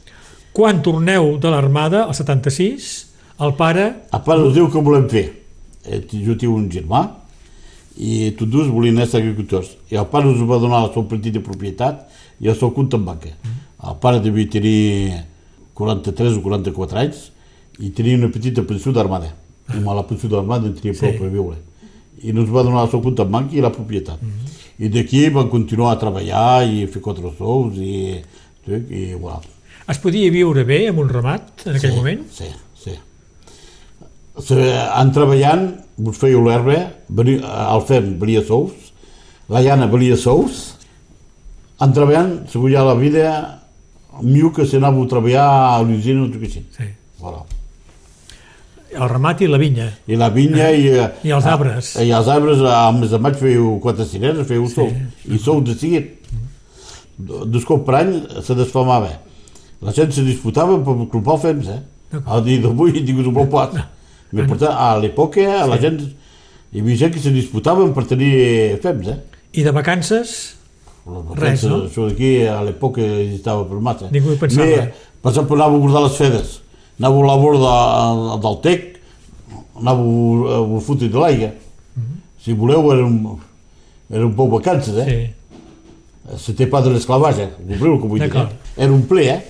[0.52, 3.05] quan torneu de l'armada, el 76,
[3.40, 3.86] el pare...
[4.10, 5.26] A part us diu que volem fer.
[5.84, 7.04] Eh, Jo tinc un germà
[7.96, 9.70] i tots dos volien ser agricultors.
[9.90, 12.02] I el pare us va donar la seva petita propietat
[12.40, 13.32] i el seu compte en banca.
[13.86, 15.22] El pare devia tenir
[15.76, 17.30] 43 o 44 anys
[17.80, 19.32] i tenia una petita pensió d'armada.
[19.72, 21.18] I amb la pensió d'armada en tenia prou Sí.
[21.18, 21.56] per viure.
[22.22, 24.20] I ens va donar el seu compte en banca i la propietat.
[24.78, 28.20] I d'aquí van continuar a treballar i fer quatre sous i,
[28.68, 29.40] i voilà.
[29.88, 32.24] Es podia viure bé amb un ramat en aquell sí, moment?
[32.32, 32.48] Sí,
[34.36, 38.72] en treballant, vos fèieu l'herba, venia- el fem valia sous,
[39.48, 40.74] la llana valia sous,
[41.80, 43.62] en treballant, se volia la vida
[44.22, 45.46] millor que si anàveu a treballar
[45.76, 46.62] a l'usina o tot així.
[46.76, 46.88] Sí.
[47.20, 47.42] Voilà.
[48.96, 49.90] El ramat i la vinya.
[50.08, 50.86] I la vinya i...
[50.88, 51.96] eh, I els arbres.
[52.00, 54.88] I els arbres, al mes de maig fèieu quatre cireres, fèieu sou.
[55.28, 56.14] I sou de seguit.
[57.18, 59.10] Dos cops per any se desfamava.
[59.84, 61.82] La gent se disputava per clopar el fems, eh?
[62.16, 62.92] El dia d'avui
[63.26, 63.72] un bon pas.
[64.36, 66.02] Per tant, a l'època, a la gent...
[66.74, 69.16] Hi havia gent que se disputaven per tenir fems, eh?
[69.56, 70.32] I de vacances,
[71.06, 71.78] Les Res, vacances, no?
[71.86, 74.10] Això d'aquí a l'època estava per massa.
[74.12, 74.66] Ningú hi pensava.
[74.66, 76.52] Mais, per exemple, anàveu a guardar les fedes.
[76.98, 77.72] Anàveu a la borda
[78.42, 78.84] del tec,
[79.78, 81.52] anàveu a fotre de l'aigua.
[81.94, 82.20] Mhm.
[82.42, 83.38] Si voleu, era un,
[84.10, 85.08] era un poc vacances, eh?
[85.08, 85.24] sí.
[86.38, 88.34] C'était pas de l'esclavatge, compriu el que vull dir.
[88.34, 88.82] Eh?
[88.82, 89.40] Era un ple, eh?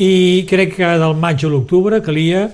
[0.00, 2.46] I crec que del maig a l'octubre calia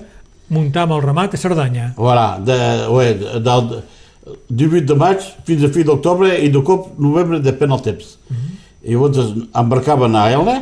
[0.49, 1.91] muntar amb el ramat a Cerdanya.
[1.97, 2.57] Voilà, de,
[2.93, 3.13] ouais,
[3.45, 3.69] del
[4.49, 8.15] 18 de maig fins a fi d'octubre i de cop novembre depèn el temps.
[8.83, 10.57] I llavors embarcaven a Elna,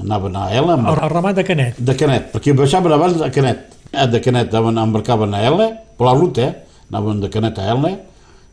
[0.00, 1.78] anaven a Elna, El, el ramat de Canet.
[1.78, 3.74] de Canet, perquè baixaven abans a Canet.
[3.92, 6.54] Eh, De Canet embarcaven a Elna, per la ruta, eh?
[6.90, 7.94] anaven de Canet a Elna,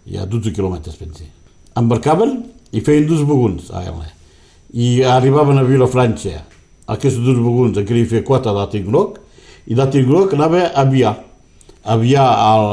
[0.05, 1.27] hi ha 12 quilòmetres, pensi.
[1.75, 2.37] Embarcaven
[2.71, 4.07] i feien dos vagons a Elna.
[4.73, 6.41] I arribaven a Vilafranca,
[6.87, 9.19] aquests dos vagons en queria fer quatre d'Atingroc,
[9.67, 11.15] i d'Atingroc anava a Avià.
[11.85, 12.67] Avià, al,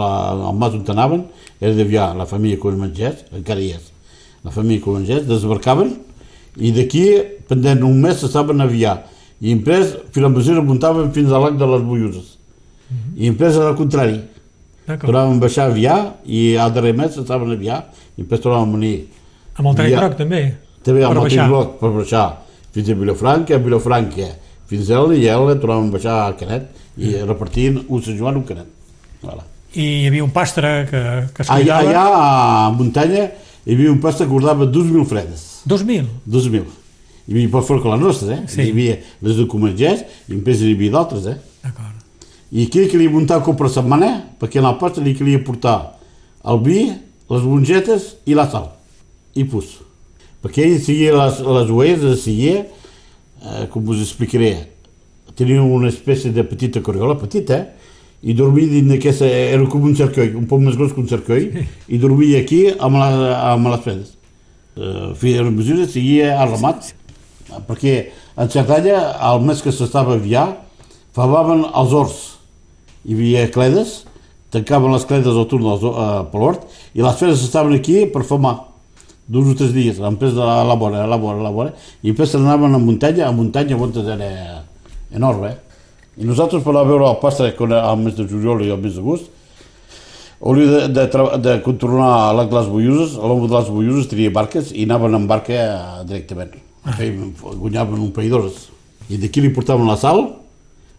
[0.48, 1.26] al mas on anaven,
[1.60, 3.92] era d'Avià, la família que mengés, encara hi és.
[4.44, 5.92] la família Comangès, desembarcaven
[6.58, 7.04] i d'aquí,
[7.48, 8.96] pendent un mes, s'estaven a aviar.
[9.40, 12.36] I després, fins a mesura, muntaven fins a l'ac de les Bolluses.
[13.16, 14.18] I després, al contrari,
[14.86, 15.06] D'acord.
[15.06, 17.78] tornaven a baixar a aviar i al darrer mes s'estaven a aviar
[18.16, 18.96] i després tornaven a venir.
[19.56, 20.42] Amb el tren groc, també.
[20.82, 21.48] També amb el baixar.
[21.48, 22.26] bloc per baixar
[22.74, 24.28] fins a Vilafranca, a Vilafranca,
[24.72, 28.18] fins a Elna i a Elna tornaven a baixar a Canet i repartien un Sant
[28.18, 28.68] Joan un Canet.
[29.22, 29.44] Voilà.
[29.72, 31.00] I hi havia un pastre que,
[31.32, 31.88] que es Allà, cuidava.
[31.88, 33.28] allà a muntanya
[33.64, 35.44] hi havia un pasta que cordava 2.000 fredes.
[35.70, 36.08] 2.000.
[36.28, 36.66] 2.000.
[37.22, 38.40] Hi havia per fora que les nostres, eh?
[38.50, 38.66] Sí.
[38.66, 41.36] Hi havia les de Comengès i després hi havia d'altres, eh?
[41.62, 42.02] D'acord.
[42.52, 44.10] I aquí calia muntar un cop per setmana
[44.42, 45.76] perquè a la pasta li calia portar
[46.50, 46.80] el vi,
[47.30, 48.66] les mongetes i la sal.
[49.38, 49.78] I pus.
[50.42, 52.64] Perquè ell seguia les, les oelles, les seguia,
[53.72, 54.52] com us explicaré,
[55.38, 57.82] tenia una espècie de petita corriola, petita, eh?
[58.22, 61.48] i dormia dins d'aquesta, era com un cercoi, un poc més gros que un cercoi,
[61.90, 63.08] i dormia aquí amb, la,
[63.50, 64.12] amb les fredes.
[64.76, 66.92] Eh, feia les mesures, seguia arremat,
[67.66, 67.96] perquè
[68.38, 70.46] en Cerdanya, al mes que s'estava a aviar,
[71.16, 72.20] favaven els horts.
[73.02, 74.02] Hi havia cledes,
[74.54, 78.22] tancaven les cledes al turn dels, uh, per l'hort, i les fredes estaven aquí per
[78.28, 78.54] famar
[79.26, 82.10] dos o tres dies, després de la vora, a la vora, a la vora, i
[82.10, 84.64] després se n'anaven a muntanya, a muntanya on era
[85.14, 85.56] enorme.
[86.16, 87.14] I nosaltres per a veure
[87.56, 89.30] quan era al mes de juliol i al mes d'agost,
[90.42, 94.30] hauria de, de, de contornar a les les Bolluses, a l'home de les Bolluses tenia
[94.30, 96.58] barques i anaven amb barca directament.
[96.96, 98.68] Feien, guanyaven un parell d'hores.
[99.08, 100.24] I d'aquí li portaven la sal,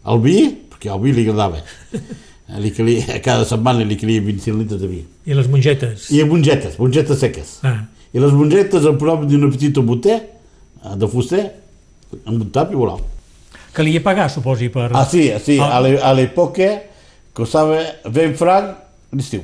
[0.08, 0.38] el vi,
[0.72, 1.62] perquè el vi li agradava.
[2.60, 5.00] Li calia, cada setmana li calia 25 litres de vi.
[5.26, 6.10] I les mongetes.
[6.14, 7.54] I mongetes, mongetes seques.
[7.66, 10.16] Ah, I les mongetes el posaven d'una petita botè,
[10.84, 11.44] eh, de fuster,
[12.26, 12.98] amb un tap i voilà.
[13.74, 14.92] calia pagar, suposi, per...
[14.94, 15.80] Ah, sí, sí, Ah.
[15.80, 16.68] a a l'època
[17.34, 18.76] costava 20 francs
[19.12, 19.42] l'estiu.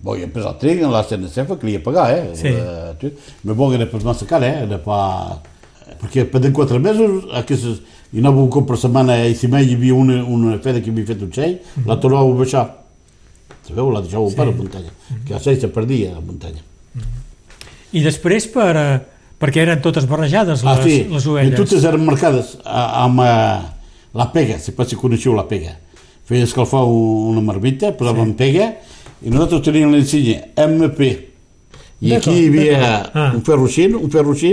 [0.00, 2.28] Bo, i després el tren, la CNCF, calia pagar, eh?
[2.38, 2.46] Sí.
[2.54, 3.10] Eh, tu-
[3.42, 4.62] Ma bo, era per massa car, eh?
[4.62, 5.40] Era pa...
[5.98, 7.80] Perquè pendent quatre mesos, aquestes,
[8.12, 10.90] hi anava un cop per setmana i si mai hi havia una, una feda que
[10.92, 11.56] havia fet un xell,
[11.88, 12.66] la tornava a baixar.
[13.66, 13.90] Sabeu?
[13.90, 14.36] La deixava sí.
[14.36, 14.92] per a la muntanya.
[15.26, 16.62] Que el xell se perdia a la muntanya.
[17.92, 19.00] I després per, eh,
[19.40, 21.56] perquè eren totes barrejades les, ah, sí, les i ovelles.
[21.58, 23.58] totes eren marcades a- amb eh,
[24.14, 25.76] la pega, si pas si coneixeu la pega.
[26.28, 28.34] Feia escalfar un- una marmita, posàvem sí.
[28.36, 28.74] pega,
[29.22, 31.28] i nosaltres teníem l'ensenya MP.
[32.00, 33.10] I aquí hi havia.
[33.14, 33.32] Ah.
[33.34, 34.52] un ferro així, un ferro així,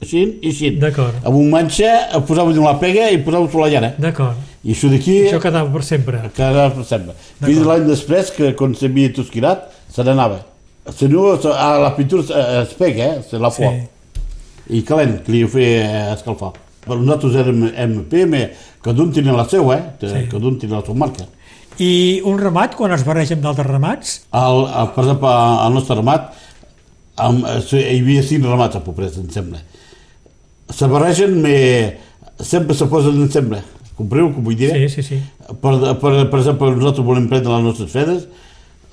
[0.00, 0.70] així i així.
[0.78, 1.14] D'acord.
[1.24, 3.94] Amb un manxa posàvem la pega i posàvem sobre la llana.
[3.98, 4.36] D'acord.
[4.64, 6.20] I això d'aquí Això quedava per sempre.
[6.34, 7.14] quedava per sempre.
[7.42, 10.44] Fins l'any després, que quan s'havia tosquirat, se n'anava.
[10.94, 12.30] Si no, a la pintura es-
[12.68, 13.22] es pega, eh?
[13.28, 13.62] Se la Sí.
[13.62, 13.74] flor
[14.70, 16.52] i calent, que li ho feia escalfar.
[16.86, 18.50] Per nosaltres érem MP, però
[18.82, 19.82] cada un tenia la seva, eh?
[20.00, 20.08] Sí.
[20.08, 20.26] Sí.
[20.30, 21.24] Cada un tenia la seva marca.
[21.78, 25.96] I un ramat, quan es barreja amb d'altres ramats, El, el, per exemple, al nostre
[25.96, 26.32] ramat,
[27.16, 27.44] amb,
[27.76, 29.58] hi havia cinc ramats a Pobresa, em sembla.
[30.70, 31.98] Se barregen, però
[32.40, 33.62] sempre se posen en sembla.
[33.96, 34.70] Compreu, com vull dir?
[34.72, 35.22] sí, sí, sí.
[35.60, 38.26] Per, per, per exemple, nosaltres volem prendre les nostres fedes,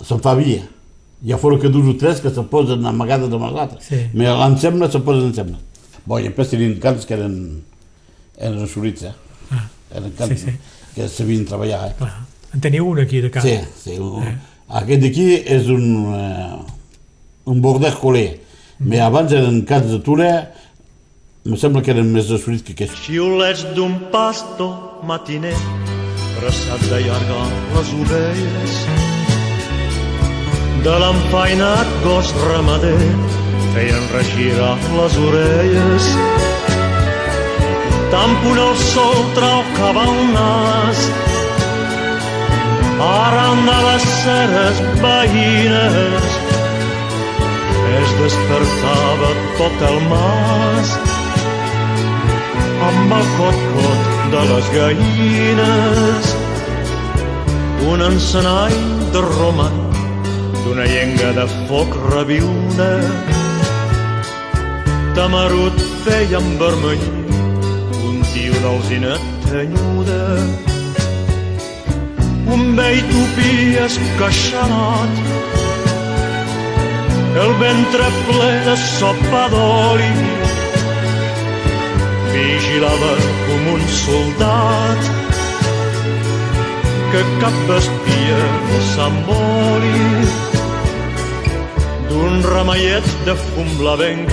[0.04, 0.62] se'n fa via.
[1.26, 3.86] Hi ha fora que dos o tres que se posen amagades amb les altres.
[3.88, 4.02] Sí.
[4.14, 5.58] Però l'ensembla se posen ensembla.
[6.06, 7.38] Bo, i després tenien cants que eren,
[8.38, 9.14] eren assolits, eh?
[9.52, 9.64] Ah,
[9.98, 10.58] Eren cants Sí, sí.
[10.96, 11.96] que sabien treballar, eh?
[11.98, 12.12] clar.
[12.54, 13.44] En teniu un aquí de cap.
[13.44, 13.98] Sí, sí.
[14.00, 14.38] Un,
[14.70, 15.84] Aquest d'aquí és un,
[16.14, 18.40] eh, un bordet coler.
[18.80, 18.90] Mm.
[18.92, 20.30] Però abans eren cants de Tura,
[21.46, 23.02] em sembla que eren més assolits que aquests.
[23.08, 25.54] Xiulets d'un pastor matiner
[26.40, 27.44] pressat d'allargar
[27.76, 28.80] les ovelles
[30.86, 33.06] de l'enfainat gos ramader
[33.74, 36.10] feien regirar les orelles.
[38.12, 41.02] Tan punt el sol traucava el nas.
[43.06, 46.30] Arran de les ceres veïnes
[48.02, 50.94] es despertava tot el mas.
[52.92, 56.32] Amb el cot-cot de les gallines
[57.90, 58.80] un encenall
[59.14, 59.70] de Roma
[60.66, 62.90] d'una llenga de foc reviuna
[65.16, 67.14] tamarut feia envermellir
[68.10, 69.14] un tio d'alzina
[69.46, 70.24] tenyuda
[72.56, 73.54] un vell tupí
[73.88, 75.14] esqueixanat
[77.44, 80.12] el ventre ple de sopa d'oli.
[82.32, 83.12] Vigilava
[83.46, 85.12] com un soldat
[87.12, 88.40] que cap espia
[88.94, 90.45] s'emboli
[92.16, 94.30] d'un ramallet de fum blavenc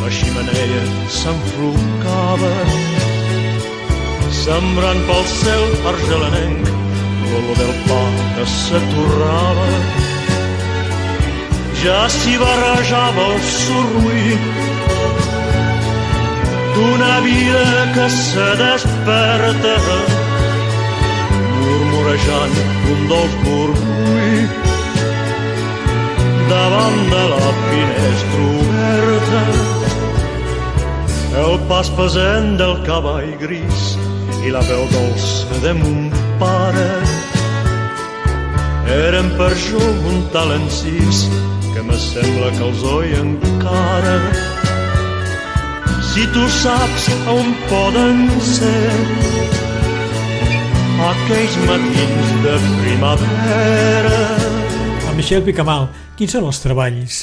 [0.00, 0.82] la ximeneia
[1.18, 2.50] s'enflocava
[4.40, 6.68] sembrant pel cel argelanenc
[7.28, 8.02] l'olor del pa
[8.34, 9.70] que s'atorrava
[11.84, 14.36] ja s'hi barrejava el sorruí
[16.76, 17.64] d'una vida
[17.96, 19.74] que se desperta
[21.64, 24.65] murmurejant un dolç davant
[27.12, 29.42] de la finestra oberta
[31.44, 33.86] el pas pesant del cavall gris
[34.46, 36.90] i la veu dolça de mon pare
[38.86, 39.82] eren per jo
[40.12, 41.26] un tal encís
[41.74, 44.16] que me sembla que els oi encara.
[46.12, 48.94] Si tu saps on poden ser
[51.10, 54.35] aquells matins de primavera.
[55.16, 55.86] El Michel Picamal,
[56.18, 57.14] quins són els treballs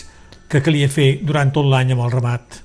[0.50, 2.56] que calia fer durant tot l'any amb el ramat?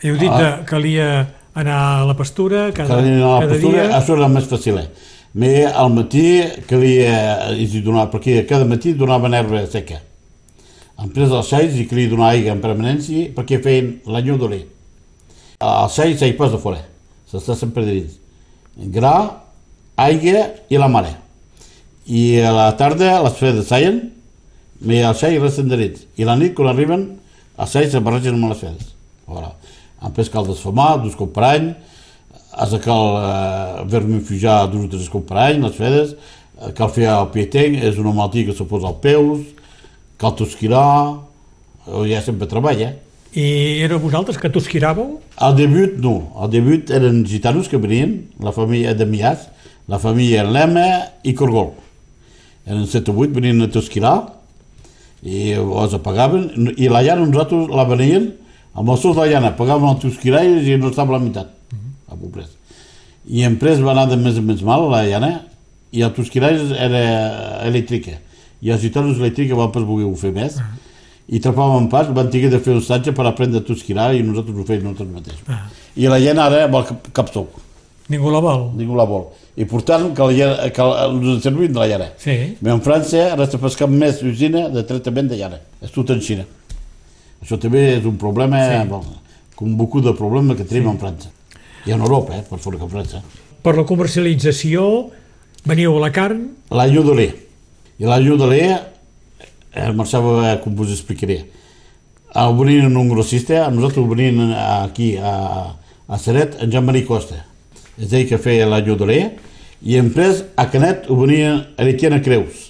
[0.00, 0.38] Heu dit Ah.
[0.40, 1.08] que calia
[1.54, 3.98] anar a la pastura cada, Cada, dia a la cada postura, dia.
[3.98, 4.78] això era més fàcil.
[4.78, 4.88] Eh?
[5.34, 10.00] Me al matí calia, i donava, perquè cada matí donaven herba seca.
[10.98, 14.64] Després als xais i calia donar aigua en permanència perquè feien l'any d'olé.
[15.60, 16.80] Als xais s'hi de fora,
[17.30, 18.16] s'està sempre dins.
[18.78, 19.42] Gra,
[19.94, 21.19] aigua i la mare.
[22.06, 24.00] I a la tarda les fredes seien,
[24.80, 26.06] me als xais resten de dins.
[26.16, 27.06] I la nit, quan arriben,
[27.60, 28.94] els xais se barregen amb les fredes.
[29.28, 29.52] Voilà.
[30.00, 31.72] Després cal desfamar, dus comprar any,
[32.56, 36.14] has de cal eh, ver-me fujar dos o tres companys, les fredes,
[36.58, 39.44] eh, cal fer el pietenc, és una malaltia que se posa als peus,
[40.20, 41.20] cal tosquirar,
[41.86, 42.94] eh, ja sempre treballa.
[43.30, 45.20] I éreu vosaltres que tosquiràveu?
[45.38, 46.32] Al debut, no.
[46.34, 49.46] Al debut eren gitanos que venien, la família de Mias,
[49.86, 50.88] la família Lema
[51.22, 51.70] i Corgol.
[52.66, 54.14] Eren 7 o 8, venien a tosquirar
[55.22, 58.30] i els apagaven i la llana nosaltres la venien
[58.74, 61.50] amb els seus de la llana, pagaven el tosquirar i no estava a la meitat,
[62.08, 62.54] a pobresa.
[63.26, 65.32] I després va anar de més en més mal la llana
[65.92, 67.02] i el tosquirar era
[67.66, 68.20] elèctrica
[68.60, 70.58] i els gitanos elèctrica van pas voler fer més
[71.30, 74.56] i trapàvem pas, van tenir de fer un estatge per aprendre a tosquirar i nosaltres
[74.56, 75.44] ho fèiem nosaltres mateixos.
[75.46, 75.68] Ah.
[75.96, 77.60] I la llana ara vol cap, cap toc,
[78.10, 78.70] Ningú la vol?
[78.76, 79.28] ningú la vol.
[79.56, 82.08] I per tant, que la que ens servim de la llana.
[82.18, 82.56] Sí.
[82.60, 85.60] Però en França ara s'ha pescat més usina de tractament de llana.
[85.82, 86.44] És tot en Xina.
[87.40, 88.88] Això també és un problema, Sí.
[88.88, 89.04] bon,
[89.54, 90.90] com beaucoup de problemes que tenim sí.
[90.90, 91.28] en França.
[91.86, 93.22] I en Europa, eh, per fora que França.
[93.62, 95.10] Per la comercialització
[95.64, 97.28] veniu a la carn, L'any d'Olé.
[97.98, 98.60] I l'any d'Olé
[99.74, 101.44] eh, marxava, com vos explicaré.
[102.34, 105.74] El venien un grossista, nosaltres venien aquí a,
[106.08, 107.46] a Seret, en Jean-Marie Costa.
[108.00, 109.20] És ell que feia l'any d'Olé.
[109.80, 112.68] I després a Canet ho venien a l'Etienne Creus.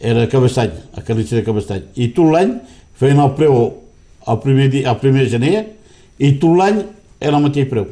[0.00, 1.84] Era Cabestany, a Calici de Cabestany.
[2.00, 2.56] I tot l'any
[2.98, 3.58] feien el preu
[4.30, 5.64] el primer, dia, el primer gener
[6.20, 6.82] i tot l'any
[7.20, 7.88] era el mateix preu.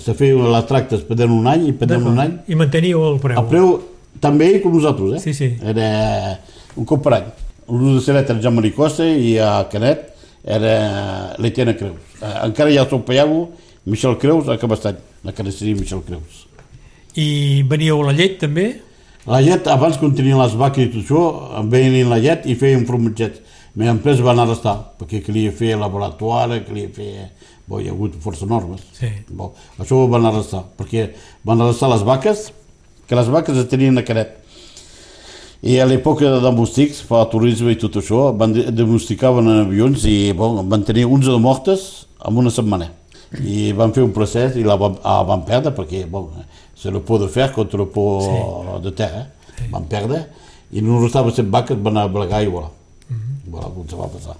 [0.00, 2.36] Se feien les tractes pendent un any i pendent un any.
[2.50, 3.38] i manteníeu el preu.
[3.38, 3.74] El preu
[4.22, 5.22] també ell com nosaltres, eh?
[5.22, 5.52] Sí, sí.
[5.62, 6.38] Era
[6.76, 7.30] un cop per any.
[7.70, 10.10] L'ús de Seret era Jean Marie Costa i a Canet
[10.44, 10.74] era
[11.40, 12.00] l'Etienne Creus.
[12.20, 13.48] Eh, encara hi ha el seu
[13.86, 16.44] Michel Creus, a Cabestany, la carnisseria Michel Creus.
[17.16, 18.68] I veníeu la llet també?
[19.24, 21.24] La llet, abans quan tenien les vaques i tot això,
[21.60, 23.40] em venien la llet i feien formatgets.
[23.74, 27.30] Però després van arrestar, perquè calia fer laboratori, calia fer...
[27.64, 28.82] Bo, hi ha hagut força normes.
[28.92, 29.08] Sí.
[29.32, 31.06] Bo, això ho van arrestar, perquè
[31.48, 32.42] van arrestar les vaques,
[33.08, 34.34] que les vaques es tenien a Canet.
[35.64, 40.34] I a l'època de domèstics, al turisme i tot això, van domesticaven en avions i
[40.36, 41.86] bon, van tenir 11 de mortes
[42.20, 42.90] en una setmana.
[43.42, 46.28] I van fer un procés i la van, ah, van perdre perquè bon,
[46.76, 48.80] se le pot de fer contra le pot sí.
[48.84, 49.26] de terra.
[49.58, 49.68] Sí.
[49.72, 50.24] Van perdre
[50.74, 52.70] i no restaven 7 vaques, van anar a blegar i voilà.
[53.08, 53.50] Mm -hmm.
[53.52, 54.36] Voilà, se va passar.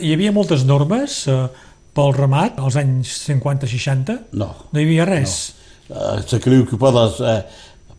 [0.00, 1.46] Hi havia moltes normes eh,
[1.94, 4.18] pel ramat als anys 50-60?
[4.32, 4.54] No.
[4.72, 5.54] No hi havia res?
[6.26, 7.20] Se calia ocupar de les...
[7.20, 7.42] Eh,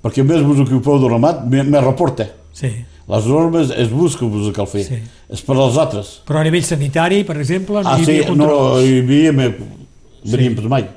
[0.03, 2.27] perquè més vos ocupeu del ramat, més, més reporta.
[2.53, 2.71] Sí.
[3.07, 4.95] Les normes és vos que vos cal fer, Sí.
[4.95, 5.01] sí.
[5.29, 6.21] és per als altres.
[6.27, 8.83] Però a nivell sanitari, per exemple, no Ah, hi sí, havia no controls?
[8.83, 9.31] hi havia,
[10.27, 10.67] veníem sí.
[10.67, 10.87] mai.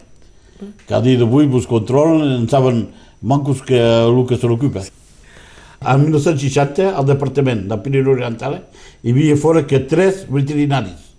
[0.87, 2.89] Cada dia d'avui vos controlen, en saben
[3.23, 4.83] mancos que el que se l'ocupa.
[5.81, 8.59] En 1960, al departament de Pirineu Oriental,
[9.01, 11.15] hi havia fora que tres veterinaris,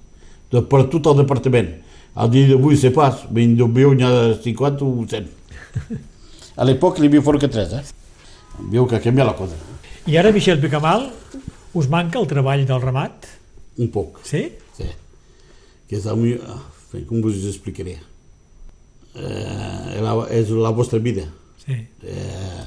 [0.53, 1.71] de per tot el departament.
[2.13, 5.31] Al dia d'avui, se pas, ben veu n'hi ha 50 o 100.
[6.59, 7.83] A l'època hi havia fora que tres, eh?
[8.69, 9.57] Veu que ha canviat la cosa.
[10.05, 11.07] I ara, Michel Picamal,
[11.73, 13.25] us manca el treball del ramat?
[13.79, 14.19] Un poc.
[14.27, 14.43] Sí?
[14.77, 14.89] Sí.
[15.87, 16.37] Que és, el meu,
[16.99, 17.97] ah, com vos explicaré?
[19.15, 21.27] Eh, la, és la vostra vida.
[21.63, 21.77] Sí.
[22.03, 22.63] Eh,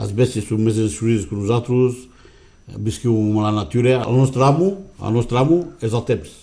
[0.00, 2.04] les bèsties són més instruïdes que nosaltres,
[2.68, 4.00] eh, visqueu amb la natura.
[4.04, 4.70] El nostre amo,
[5.00, 6.36] el nostre amo és el temps.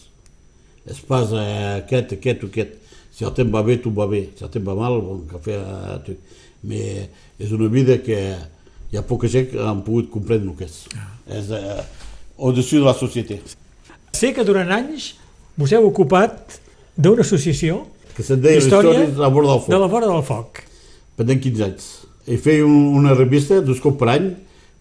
[0.88, 2.76] És pas eh, aquest, aquest o aquest.
[3.18, 4.28] Si el temps va bé, tot va bé.
[4.38, 6.36] Si el temps va mal, bon cafè, eh, tot.
[6.68, 8.18] Mais és una vida que
[8.92, 10.78] hi ha poca gent que han pogut comprendre el que és.
[11.38, 11.82] és eh,
[12.38, 13.42] au-dessus de la société.
[14.18, 15.12] Sé que durant anys
[15.58, 16.58] us heu ocupat
[16.98, 17.84] d'una associació
[18.18, 19.70] Que se'n deia Història de la vora del foc.
[19.70, 20.64] de la vora del foc.
[21.18, 21.86] pendant 15 anys.
[22.28, 24.26] I feia un, una revista, dos cops per any,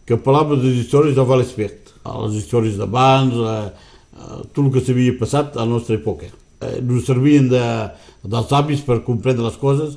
[0.06, 4.82] que parlava de les històries de Valespert, les històries d'abans, eh, eh, tot el que
[4.84, 6.28] s'havia passat a la nostra època.
[6.60, 7.62] Eh, ens servien de,
[8.24, 9.94] dels avis per comprendre les coses.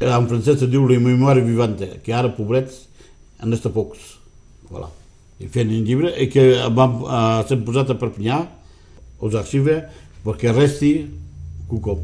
[0.00, 2.88] Eh, En francès se diu la memòria vivante, que ara, pobrets,
[3.42, 3.98] en està pocs.
[4.70, 4.88] Voilà.
[5.42, 8.38] I fent un llibre i que vam, eh, s'hem posat a Perpinyà,
[9.22, 9.82] als arxives,
[10.24, 10.94] perquè resti
[11.70, 11.98] quelcom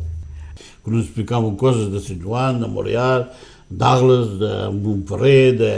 [0.84, 3.28] que ens explicaven coses de Sant Joan, de Morià,
[3.70, 5.72] d'Agles, de Montferrer, de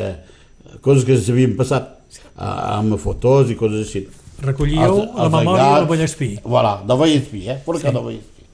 [0.84, 1.88] coses que s'havien passat,
[2.36, 4.04] a- amb fotos i coses així.
[4.40, 6.38] Recollíeu la memòria del Vallespí.
[6.44, 7.58] Voilà, de Vallespí, eh?
[7.66, 7.82] Per Sí.
[7.86, 7.92] sí.
[7.92, 8.44] de Vallespí.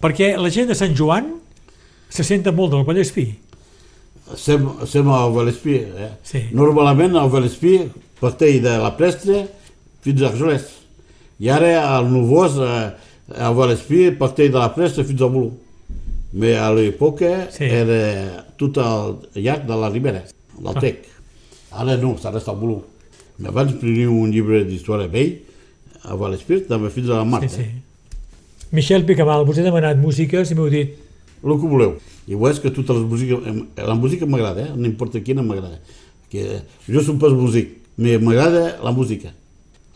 [0.00, 1.34] Perquè la gent de Sant Joan
[2.08, 3.28] se senta molt del Vallespí.
[4.36, 6.10] Sem, sem a Vallespí, eh?
[6.22, 6.42] Sí.
[6.52, 7.80] Normalment a Vallespí
[8.20, 9.46] parteix de la Prestre
[10.02, 10.66] fins a Argelès.
[11.40, 12.90] I ara al Novós, eh,
[13.36, 15.52] a Vallespí, parteix de la Prestre fins a Bolú.
[16.30, 17.64] Però a l'època Sí.
[17.64, 17.70] sí.
[17.82, 20.24] era tot al llarg de la Ribera,
[20.58, 21.06] del Tec.
[21.72, 22.82] Ara no, s'ha a Bolú.
[23.46, 25.38] Abans preniu un llibre d'història vell,
[26.04, 27.42] a Vallespí, també fins a la Mar.
[27.48, 27.68] Sí, sí.
[28.70, 30.98] Michel Picamal, us he demanat músiques i m'heu dit
[31.42, 31.96] el que voleu.
[32.28, 33.60] I ho és que totes les músiques...
[33.76, 34.72] La música m'agrada, eh?
[34.76, 35.80] no importa quina m'agrada.
[36.30, 39.32] Que jo som pas músic, m'agrada la música.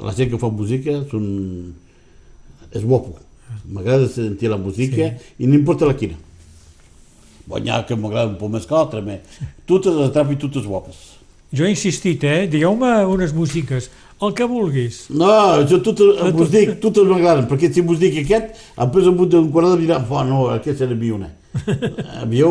[0.00, 1.74] La gent que fa música són...
[2.74, 3.14] és guapo.
[3.70, 5.32] M'agrada sentir la música sí.
[5.38, 6.16] i no importa la quina.
[7.46, 9.18] Bon, n'hi ha que m'agrada un poc més que l'altra, però
[9.68, 11.02] totes les atrapo i totes guapes.
[11.54, 12.46] Jo he insistit, eh?
[12.50, 13.90] Digueu-me unes músiques,
[14.24, 15.04] el que vulguis.
[15.14, 15.30] No,
[15.68, 19.50] jo totes, vos dic, totes m'agraden, perquè si vos dic aquest, després al bout d'un
[19.54, 21.30] quart d'hora dirà, oh, no, aquest era una.
[22.34, 22.50] Jo,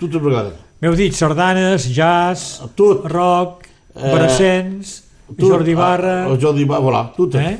[0.00, 0.54] totes m'agraden.
[0.82, 3.04] M'heu dit sardanes, jazz, Tot.
[3.10, 5.02] rock, Eh, brassens,
[5.36, 6.24] Tot, Jordi Barra...
[6.24, 7.40] ah, El Jordi Barra, voilà, totes.
[7.40, 7.58] Eh?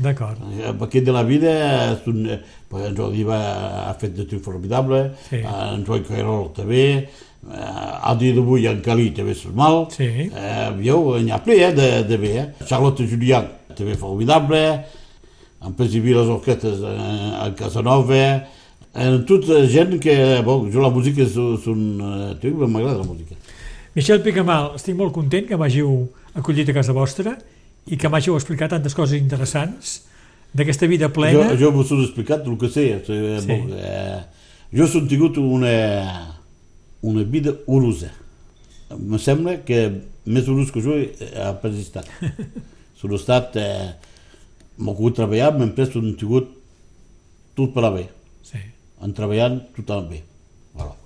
[0.00, 0.38] D'acord.
[0.56, 0.72] Eh?
[0.80, 1.50] Perquè de la vida,
[1.92, 2.38] és un, eh,
[2.70, 2.94] perquè en
[3.28, 5.36] Barra ha fet de tot formidable, Sí.
[5.36, 5.44] sí.
[5.44, 10.04] en Joan Cairol també, eh, al dia d'avui en Calí també és mal, Sí.
[10.04, 12.48] eh, jo, n'hi ha ple eh, de, de bé, eh?
[12.66, 13.46] Charlotte Julián
[13.76, 14.84] també formidable,
[15.62, 18.46] en Pesibí les orquetes eh, en Casanova,
[18.94, 22.00] en tota gent que, bon, jo la música és, és un...
[22.00, 23.36] Eh, m'agrada la música.
[23.94, 27.36] Michel Picamal, estic molt content que m'hàgiu acollit a casa vostra
[27.86, 30.02] i que m'hàgiu explicat tantes coses interessants
[30.54, 31.54] d'aquesta vida Jo, plena.
[31.56, 33.02] jo vos he explicat el que sé.
[33.06, 33.16] Sí.
[33.40, 33.46] Sí.
[33.48, 34.20] Bon, eh,
[34.72, 36.36] jo he tingut una,
[37.02, 38.10] una vida urusa.
[38.98, 40.96] Me sembla que més urus que jo
[41.40, 42.06] ha pas estat.
[43.00, 43.56] Són estat...
[43.56, 43.90] Eh,
[44.80, 46.46] M'ho pogut treballar, m'he pres un tingut
[47.52, 48.06] tot per a bé.
[48.48, 48.62] Sí.
[49.04, 50.22] En treballant tothom bé.
[50.72, 50.96] Voilà.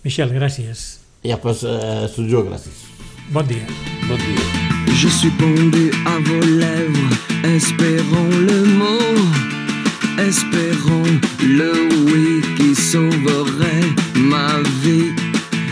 [0.00, 0.88] Michel, gràcies.
[1.20, 2.86] I après, eh, soc jo, gràcies.
[3.28, 3.68] Bon dia.
[4.08, 4.71] Bon dia.
[4.94, 7.10] Je suis pendu à vos lèvres,
[7.44, 9.18] espérons le mot,
[10.18, 11.02] espérons
[11.42, 11.72] le
[12.06, 13.86] oui qui sauverait
[14.16, 15.12] ma vie.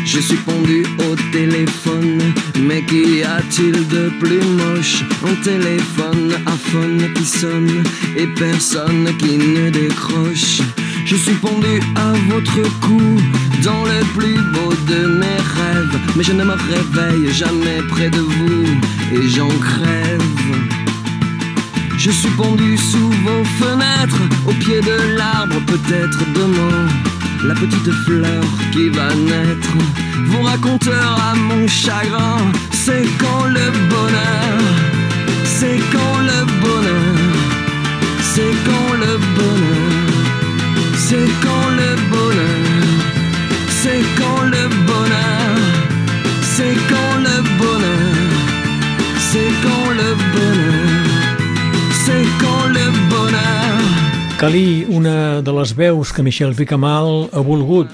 [0.04, 2.20] Je suis pendu au téléphone,
[2.60, 5.04] mais qu'y a-t-il de plus moche?
[5.24, 7.84] Un téléphone à phone qui sonne
[8.16, 10.60] et personne qui ne décroche.
[11.10, 13.00] Je suis pendu à votre cou
[13.64, 18.20] dans le plus beau de mes rêves, mais je ne me réveille jamais près de
[18.20, 18.64] vous
[19.12, 20.22] et j'en crève.
[21.98, 26.86] Je suis pendu sous vos fenêtres, au pied de l'arbre, peut-être demain.
[27.44, 29.74] La petite fleur qui va naître
[30.26, 32.38] vous racontera mon chagrin.
[32.70, 34.60] C'est quand le bonheur,
[35.44, 37.34] c'est quand le bonheur,
[38.32, 40.09] c'est quand le bonheur,
[41.10, 43.00] c'est quand le bonheur,
[43.82, 45.56] c'est quand le bonheur,
[46.54, 48.30] c'est quand le bonheur,
[49.30, 51.08] c'est quand le bonheur,
[52.04, 53.80] c'est quand le bonheur.
[54.38, 57.90] Calí, una de les veus que Michel Picamal ha volgut.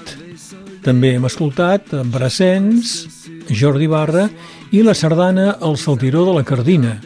[0.85, 3.07] També hem escoltat Brassens,
[3.49, 4.29] Jordi Barra
[4.69, 6.99] i la sardana El Saltiró de la Cardina.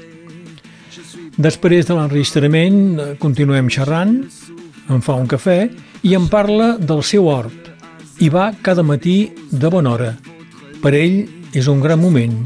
[1.40, 4.18] Després de l'enregistrament continuem xerrant,
[4.90, 5.70] em fa un cafè
[6.08, 7.70] i em parla del seu hort.
[8.22, 10.12] Hi va cada matí de bona hora.
[10.82, 12.38] Per ell és un gran moment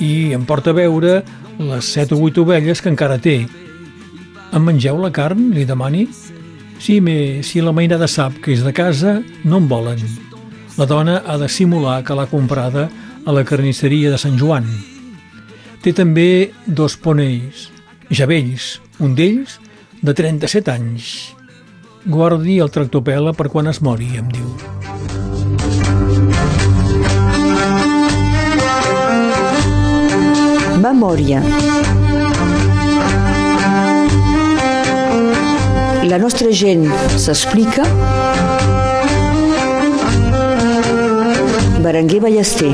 [0.00, 1.20] i em porta a veure
[1.58, 3.44] les set o vuit ovelles que encara té.
[4.50, 5.50] Em mengeu la carn?
[5.54, 6.06] li demani.
[6.80, 10.00] Sí, me, si la mainada sap que és de casa, no en volen.
[10.78, 12.88] La dona ha de simular que l'ha comprada
[13.26, 14.64] a la carnisseria de Sant Joan.
[15.84, 17.68] Té també dos poneis,
[18.10, 19.58] ja vells, un d'ells
[20.00, 21.12] de 37 anys.
[22.06, 24.46] Guardi el tractopela per quan es mori, em diu.
[30.80, 31.42] Memòria.
[36.08, 36.88] La nostra gent
[37.20, 37.84] s'explica.
[41.84, 42.72] Berenguer Ballester.